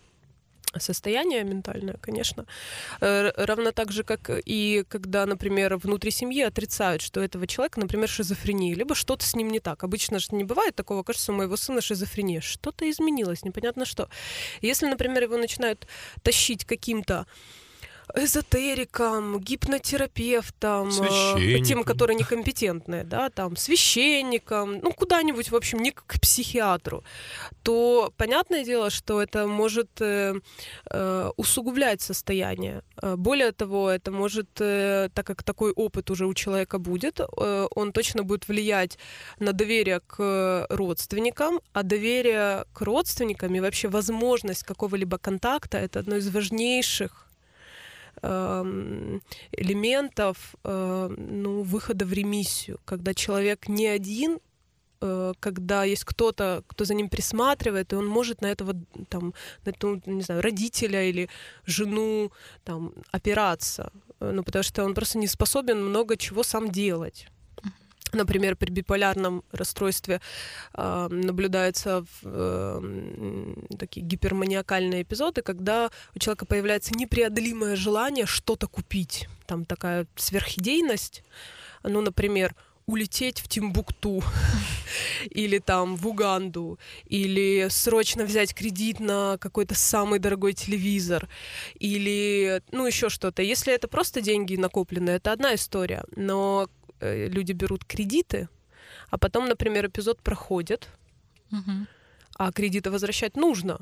[0.78, 2.46] состояние ментальное, конечно.
[3.00, 8.08] Э, Равно так же, как и когда, например, внутри семьи отрицают, что этого человека, например,
[8.08, 9.82] шизофрения, либо что-то с ним не так.
[9.84, 12.40] Обычно же не бывает такого, кажется, у моего сына шизофрения.
[12.40, 14.08] Что-то изменилось, непонятно что.
[14.60, 15.86] Если, например, его начинают
[16.22, 17.26] тащить каким-то
[18.14, 20.88] эзотерикам, гипнотерапевтам,
[21.36, 27.04] э, тем, которые некомпетентные, да, там, священникам, ну, куда-нибудь, в общем, не к психиатру,
[27.62, 30.34] то понятное дело, что это может э,
[30.90, 32.82] э, усугублять состояние.
[33.02, 37.68] Э, Более того, это может, э, так как такой опыт уже у человека будет, э,
[37.74, 38.98] он точно будет влиять
[39.38, 46.16] на доверие к родственникам, а доверие к родственникам и вообще возможность какого-либо контакта— это одно
[46.16, 47.29] из важнейших
[49.52, 54.40] элементов э, ну, выхода в ремиссию, когда человек не один,
[55.00, 58.74] э, когда есть кто-то, кто за ним присматривает, и он может на этого
[59.08, 61.28] там, на эту, не знаю, родителя или
[61.64, 62.30] жену
[62.64, 63.90] там опираться,
[64.20, 67.26] Э, ну, потому что он просто не способен много чего сам делать.
[68.12, 70.20] Например, при биполярном расстройстве
[70.74, 79.28] э, наблюдаются э, такие гиперманиакальные эпизоды, когда у человека появляется непреодолимое желание что-то купить.
[79.46, 81.22] Там такая сверхидейность.
[81.82, 82.54] Ну, например,
[82.90, 84.22] улететь в Тимбукту
[85.30, 91.28] или там в Уганду, или срочно взять кредит на какой-то самый дорогой телевизор,
[91.78, 93.42] или ну еще что-то.
[93.42, 96.04] Если это просто деньги накопленные, это одна история.
[96.16, 96.68] Но
[97.00, 98.48] люди берут кредиты,
[99.10, 100.88] а потом, например, эпизод проходит,
[102.36, 103.80] а кредиты возвращать нужно.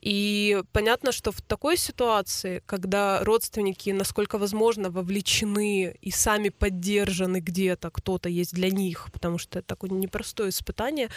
[0.00, 7.90] И понятно, что в такой ситуации, когда родственники, насколько возможно, вовлечены и сами поддержаны где-то,
[7.90, 11.08] кто-то есть для них, потому что это такое непростое испытание,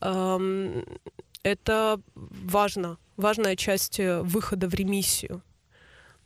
[0.00, 0.84] эм,
[1.42, 5.42] это важно, важная часть э, выхода в ремиссию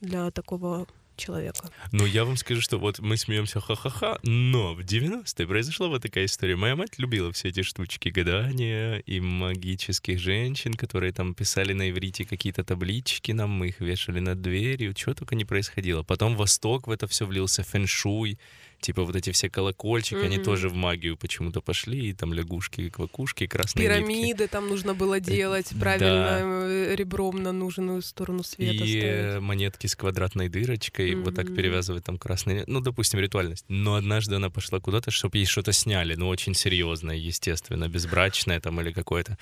[0.01, 0.86] для такого
[1.21, 1.71] человека.
[1.93, 6.25] Ну, я вам скажу, что вот мы смеемся ха-ха-ха, но в 90-е произошла вот такая
[6.25, 6.57] история.
[6.57, 12.25] Моя мать любила все эти штучки гадания и магических женщин, которые там писали на иврите
[12.25, 16.03] какие-то таблички нам, мы их вешали над дверью, чего только не происходило.
[16.03, 18.39] Потом Восток в это все влился, фэншуй,
[18.81, 20.24] типа вот эти все колокольчики, mm-hmm.
[20.26, 24.47] они тоже в магию почему-то пошли, и там лягушки, квакушки, красные Пирамиды нитки.
[24.47, 26.41] там нужно было э, делать правильно да.
[26.43, 28.85] Э, ребром на нужную сторону света.
[28.85, 29.43] И ставить.
[29.43, 31.22] монетки с квадратной дырочкой, mm-hmm.
[31.22, 33.64] вот так перевязывать там красные, ну, допустим, ритуальность.
[33.68, 38.81] Но однажды она пошла куда-то, чтобы ей что-то сняли, ну, очень серьезное, естественно, безбрачное там
[38.81, 39.39] или какое-то.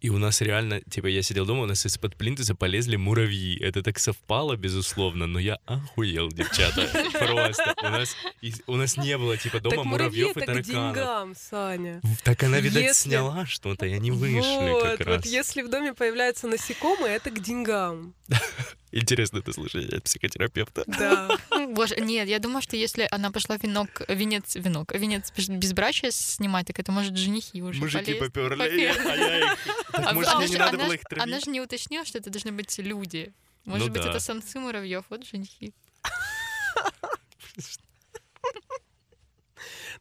[0.00, 3.58] И у нас реально, типа, я сидел дома, у нас из-под плинтуса полезли муравьи.
[3.60, 6.88] Это так совпало, безусловно, но я охуел, девчата.
[7.12, 7.74] Просто.
[7.82, 8.16] У нас,
[8.74, 10.66] у нас не было, типа, дома так муравьев и тараканов.
[10.66, 12.00] деньгам, Саня.
[12.22, 13.08] Так она, видать, если...
[13.08, 15.16] сняла что-то, и они вышли вот, как раз.
[15.16, 18.14] Вот если в доме появляются насекомые, это к деньгам.
[18.92, 20.84] Интересно это слышать от психотерапевта.
[20.86, 21.36] Да.
[21.70, 26.78] Боже, нет, я думаю, что если она пошла венок, венец, венок, венец безбрачия снимать, так
[26.78, 28.20] это может женихи уже Мужики полезть.
[28.20, 29.58] поперли, а я их...
[29.90, 31.24] Так, А может, мне не надо она было их травить?
[31.24, 33.32] Она же не уточнила, что это должны быть люди.
[33.64, 34.10] Может Ну быть, да.
[34.10, 35.72] это самцы муравьев, вот женихи.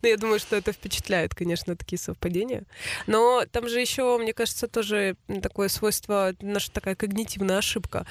[0.02, 2.66] Ну, я думаю, что это впечатляет, конечно, такие совпадения.
[3.08, 8.06] Но там же еще, мне кажется, тоже такое свойство, наша такая когнитивная ошибка,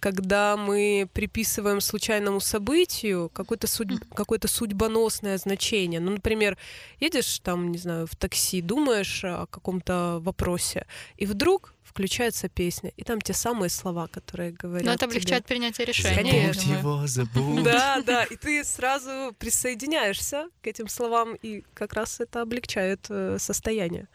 [0.00, 6.00] когда мы приписываем случайному событию какое-то судь- какое-то судьбоносное значение.
[6.00, 6.58] Ну, например,
[6.98, 13.04] едешь там, не знаю, в такси, думаешь о каком-то вопросе, и вдруг включается песня, и
[13.04, 15.12] там те самые слова, которые говорят Но это тебе.
[15.16, 16.52] облегчает принятие решения.
[16.52, 17.62] Забудь его, забудь.
[17.62, 23.38] Да, да, и ты сразу присоединяешься к этим словам, и как раз это облегчает э,
[23.40, 24.08] состояние.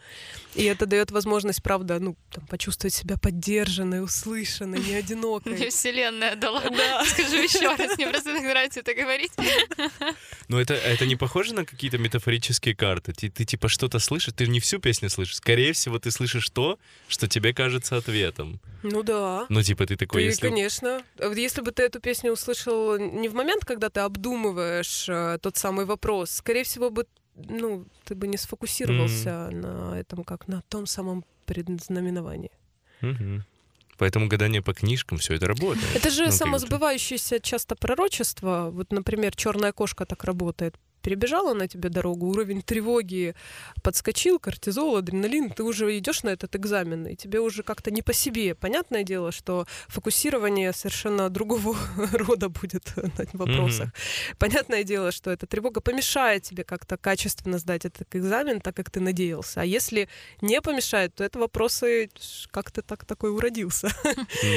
[0.53, 5.69] И это дает возможность, правда, ну, там, почувствовать себя поддержанной, услышанной, не Мне одинокой.
[5.71, 6.61] вселенная дала.
[6.71, 7.03] Да.
[7.05, 9.31] Скажу еще раз, мне просто так нравится это говорить.
[10.47, 13.13] Но это, это не похоже на какие-то метафорические карты?
[13.13, 15.37] Ты, ты типа что-то слышишь, ты не всю песню слышишь.
[15.37, 16.77] Скорее всего, ты слышишь то,
[17.07, 18.59] что тебе кажется ответом.
[18.83, 19.45] Ну да.
[19.49, 20.49] Ну, типа, ты такой, Ты, если...
[20.49, 21.01] конечно.
[21.19, 25.57] А Если бы ты эту песню услышал не в момент, когда ты обдумываешь э, тот
[25.57, 27.05] самый вопрос, скорее всего бы,
[27.35, 32.51] ну, ты бы не сфокусировался на этом как на том самом предзнаменовании.
[33.01, 33.43] Мгм.
[33.97, 35.85] Поэтому гадание по книжкам, все это работает.
[35.95, 38.69] Это же Ну, самосбывающееся часто пророчество.
[38.71, 40.75] Вот, например, черная кошка так работает.
[41.01, 43.35] Перебежала на тебе дорогу, уровень тревоги
[43.83, 48.13] подскочил, кортизол, адреналин, ты уже идешь на этот экзамен, и тебе уже как-то не по
[48.13, 48.55] себе.
[48.55, 51.75] Понятное дело, что фокусирование совершенно другого
[52.13, 53.89] рода будет на вопросах.
[54.37, 58.99] Понятное дело, что эта тревога помешает тебе как-то качественно сдать этот экзамен, так как ты
[58.99, 59.61] надеялся.
[59.61, 60.07] А если
[60.41, 62.09] не помешает, то это вопросы,
[62.51, 63.89] как ты так такой уродился.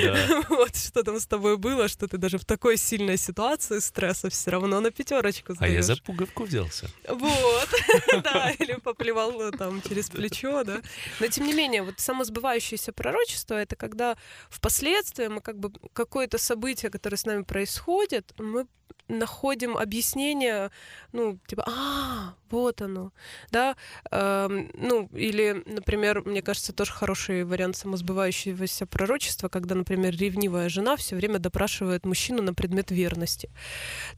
[0.05, 0.43] Да.
[0.49, 4.51] Вот что там с тобой было, что ты даже в такой сильной ситуации стресса все
[4.51, 5.99] равно на пятерочку А я сдаешь.
[6.35, 6.91] Пуговку взялся.
[7.09, 7.69] Вот,
[8.23, 10.81] да, или поплевал ну, там через плечо, да.
[11.21, 14.17] Но тем не менее, вот самосбывающееся пророчество— это когда
[14.49, 18.67] впоследствии мы как бы какое-то событие, которое с нами происходит, мы
[19.09, 20.71] находим объяснение,
[21.13, 23.13] ну, типа, а, вот оно,
[23.51, 23.77] да,
[24.11, 30.97] Эм, ну, или, например, мне кажется, тоже хороший вариант самосбывающегося пророчества, когда, например, ревнивая жена
[30.97, 33.51] все время допрашивает мужчину на предмет верности,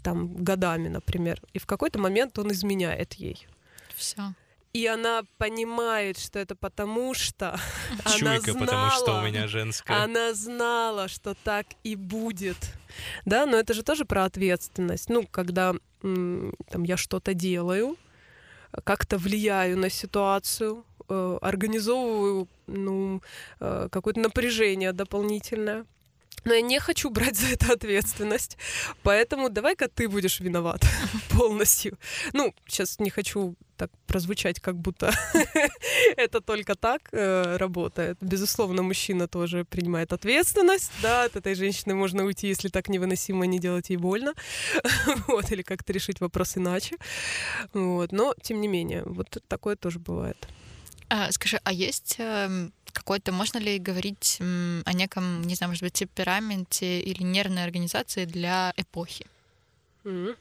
[0.03, 3.47] там, годами, например, и в какой-то момент он изменяет ей.
[3.95, 4.35] Все.
[4.73, 7.59] И она понимает, что это потому что
[8.05, 10.05] она Чуйка, потому что у знала, меня женская.
[10.05, 12.57] она знала, что так и будет.
[13.25, 15.09] да, но это же тоже про ответственность.
[15.09, 17.97] Ну, когда там я что-то делаю,
[18.85, 23.23] как-то влияю на ситуацию, э, организовываю ну,
[23.61, 25.87] э, какое-то напряжение дополнительное.
[26.47, 28.57] Но я не хочу брать за это ответственность.
[29.03, 30.81] Поэтому давай-ка ты будешь виноват
[31.31, 31.99] полностью.
[32.33, 35.13] Ну, сейчас не хочу так прозвучать, как будто
[36.17, 38.17] это только так э, работает.
[38.21, 43.59] Безусловно, мужчина тоже принимает ответственность, да, от этой женщины можно уйти, если так невыносимо не
[43.59, 44.33] делать ей больно,
[45.29, 46.97] вот, или как-то решить вопрос иначе,
[47.75, 50.49] вот, но, тем не менее, вот такое тоже бывает.
[51.09, 55.93] А, скажи, а есть эм, какой-то, можно ли говорить о неком, не знаю, может быть,
[55.93, 59.27] темпераменте или нервной организации для эпохи?
[60.05, 60.37] М.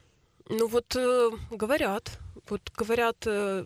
[0.48, 3.64] Ну вот э, говорят, вот говорят, э,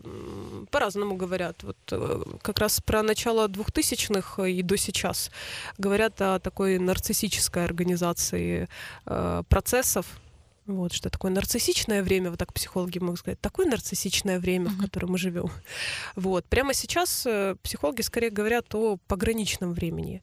[0.71, 1.63] по-разному говорят.
[1.63, 5.31] Вот э, как раз про начало 2000-х и до сейчас
[5.77, 8.67] говорят о такой нарциссической организации
[9.05, 10.05] э, процессов.
[10.67, 14.81] Вот, что такое нарциссичное время, вот так психологи могут сказать, такое нарциссичное время, в Мгм.
[14.83, 15.49] котором мы живем.
[16.15, 16.45] Вот.
[16.45, 20.21] Прямо сейчас э, психологи скорее говорят о пограничном времени.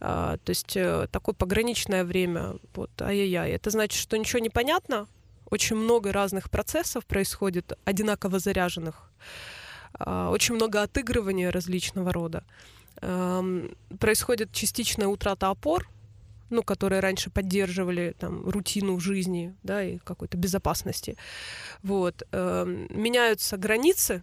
[0.00, 3.50] А, то есть э, такое пограничное время, вот, ай-яй-яй.
[3.52, 5.06] Это значит, что ничего не понятно,
[5.50, 9.10] очень много разных процессов происходит, одинаково заряженных,
[9.94, 12.44] а, очень много отыгрывания различного рода.
[13.00, 13.70] Ам,
[14.00, 15.88] Происходит частичная утрата опор,
[16.50, 21.16] ну, которые раньше поддерживали там, рутину в жизни да, и какой-то безопасности.
[21.82, 22.22] Вот.
[22.32, 24.22] Эм, Меняются границы,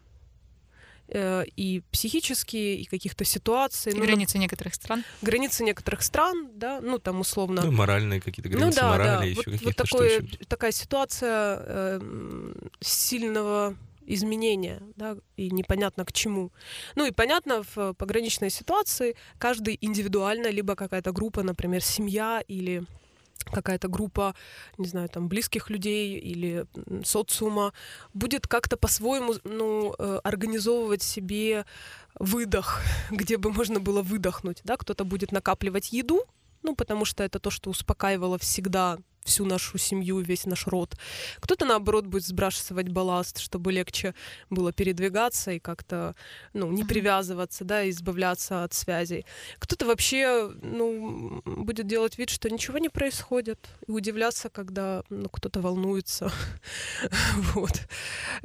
[1.07, 3.93] э, и психические, и каких-то ситуаций.
[3.93, 5.03] И Ну, границы некоторых стран?
[5.21, 7.61] границы некоторых стран, да, ну там условно.
[7.63, 9.23] Ну, моральные какие-то Ну границы, да, морали, да.
[9.25, 10.47] еще Вот, вот каких-то такое, штучек.
[10.47, 11.57] такая ситуация
[11.97, 16.51] эм, сильного изменения, да, и непонятно к чему.
[16.95, 22.83] Ну и понятно, в пограничной ситуации каждый индивидуально, либо какая-то группа, например, семья или
[23.51, 24.35] какая-то группа,
[24.77, 26.65] не знаю, там, близких людей или
[27.03, 27.73] социума
[28.13, 31.65] будет как-то по-своему, ну, э, организовывать себе
[32.19, 32.81] выдох,
[33.11, 36.23] где бы можно было выдохнуть, да, кто-то будет накапливать еду,
[36.63, 40.95] ну, потому что это то, что успокаивало всегда всю нашу семью, весь наш род.
[41.39, 44.13] Кто-то, наоборот, будет сбрасывать балласт, чтобы легче
[44.49, 46.15] было передвигаться и как-то,
[46.53, 49.25] ну, не привязываться, да, и избавляться от связей.
[49.59, 55.59] Кто-то вообще, ну, будет делать вид, что ничего не происходит, и удивляться, когда, ну, кто-то
[55.59, 56.31] волнуется.
[57.55, 57.71] Вот.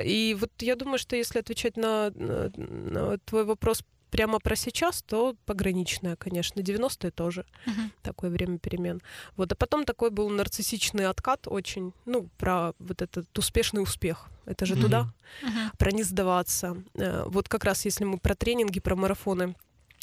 [0.02, 5.02] И вот я думаю, что если отвечать на, на- на твой вопрос прямо про сейчас,
[5.02, 6.60] то пограничное, конечно.
[6.60, 7.92] 90-е тоже Мгм.
[8.02, 9.00] такое время перемен.
[9.36, 14.28] Вот, а потом такой был нарциссичный откат очень, ну, про вот этот успешный успех.
[14.46, 14.82] Это же Мгм.
[14.82, 15.00] туда,
[15.42, 15.70] Мгм.
[15.78, 16.76] про не сдаваться.
[16.94, 19.54] Э, Вот как раз если мы про тренинги, про марафоны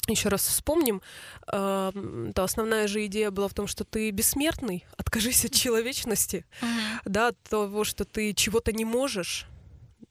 [0.09, 1.01] еще раз вспомним,
[1.51, 6.45] эм, то основная же идея была в том, что ты бессмертный, откажись от человечности,
[7.05, 9.47] да, от того, что ты чего-то не можешь,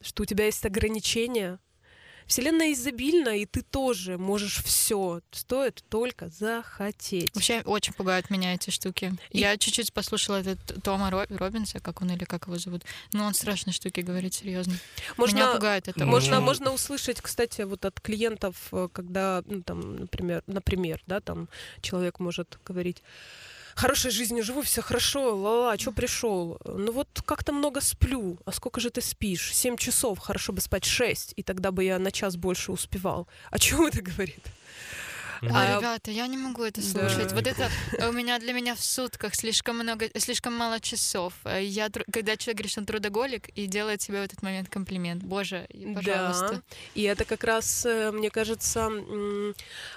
[0.03, 1.59] что у тебя есть ограничения.
[2.27, 5.21] Вселенная изобильна, и ты тоже можешь все.
[5.31, 7.35] Стоит только захотеть.
[7.35, 9.13] Вообще очень пугают меня эти штуки.
[9.31, 12.83] И- Я чуть-чуть послушала этот Тома Ро- Робинса, как он или как его зовут.
[13.13, 14.73] Ну, он страшные штуки говорит, серьезно.
[14.73, 16.05] Меня Можно, пугает это.
[16.05, 21.49] можно, можно услышать, кстати, вот от клиентов, э, когда, ну, там, например, например, да, там
[21.81, 23.03] человек может говорить,
[23.77, 26.59] хорошей жизнью живу, все хорошо, ла-ла, что пришел?
[26.65, 28.39] Ну вот как-то много сплю.
[28.45, 29.55] А сколько же ты спишь?
[29.55, 33.29] Семь часов, хорошо бы спать шесть, и тогда бы я на час больше успевал.
[33.51, 34.41] О чем это говорит?
[35.43, 36.87] А, А, ребята, я не могу это да.
[37.11, 37.33] слушать.
[37.33, 37.69] Вот это
[38.09, 41.35] у меня для меня в сутках слишком много, слишком мало часов.
[41.61, 45.69] Я, когда человек говорит, что он трудоголик и делает себе в этот момент комплимент, боже,
[45.95, 46.53] пожалуйста.
[46.55, 46.63] Да.
[46.95, 48.91] И это как раз, э, мне кажется,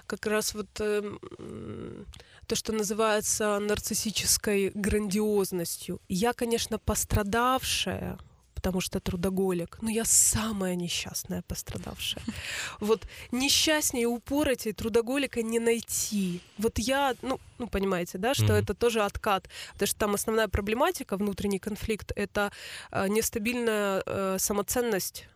[0.07, 1.01] как раз вот э,
[1.39, 2.05] м,
[2.49, 6.01] то, что называется нарциссической грандиозностью.
[6.09, 8.17] Я, конечно, пострадавшая,
[8.55, 12.23] потому что трудоголик, но я самая несчастная пострадавшая.
[12.79, 16.41] Вот несчастнее упоротей трудоголика не найти.
[16.57, 18.53] Вот я, ну, ну понимаете, да, что Мгм.
[18.53, 22.51] это тоже откат, потому что там основная проблематика, внутренний конфликт, это
[22.91, 25.27] э, нестабильная э, самоценность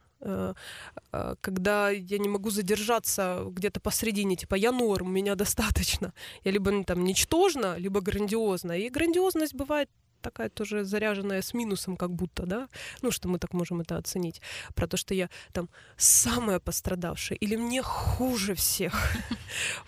[1.41, 6.13] когда я не могу задержаться где-то посредине, типа я норм, меня достаточно.
[6.43, 8.77] Я либо ну, там ничтожна, либо грандиозна.
[8.77, 9.89] И грандиозность бывает
[10.23, 12.67] такая тоже заряженная с минусом как будто, да,
[13.01, 14.41] ну, что мы так можем это оценить,
[14.73, 18.93] про то, что я там самая пострадавшая или мне хуже всех.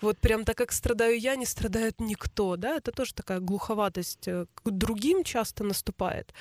[0.00, 4.46] Вот прям так, как страдаю я, не страдает никто, да, это тоже такая глуховатость э,
[4.54, 6.34] к другим часто наступает,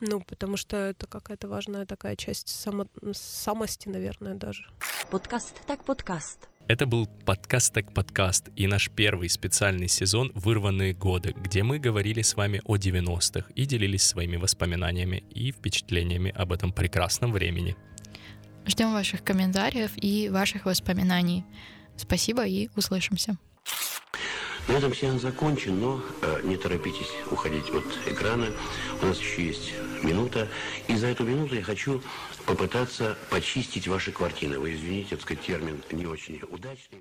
[0.00, 4.64] ну, потому что это какая-то важная такая часть само- самости, наверное, даже.
[5.10, 6.51] Подкаст так подкаст.
[6.72, 12.22] Это был подкаст так подкаст и наш первый специальный сезон «Вырванные годы», где мы говорили
[12.22, 17.76] с вами о 90-х и делились своими воспоминаниями и впечатлениями об этом прекрасном времени.
[18.64, 21.44] Ждем ваших комментариев и ваших воспоминаний.
[21.98, 23.36] Спасибо и услышимся.
[24.66, 28.46] На этом сеанс закончен, но э, не торопитесь уходить от экрана.
[29.02, 29.74] У нас еще есть
[30.04, 30.48] минута.
[30.88, 32.02] И за эту минуту я хочу
[32.46, 34.58] попытаться почистить ваши квартиры.
[34.58, 37.00] Вы извините, так сказать, термин не очень удачный.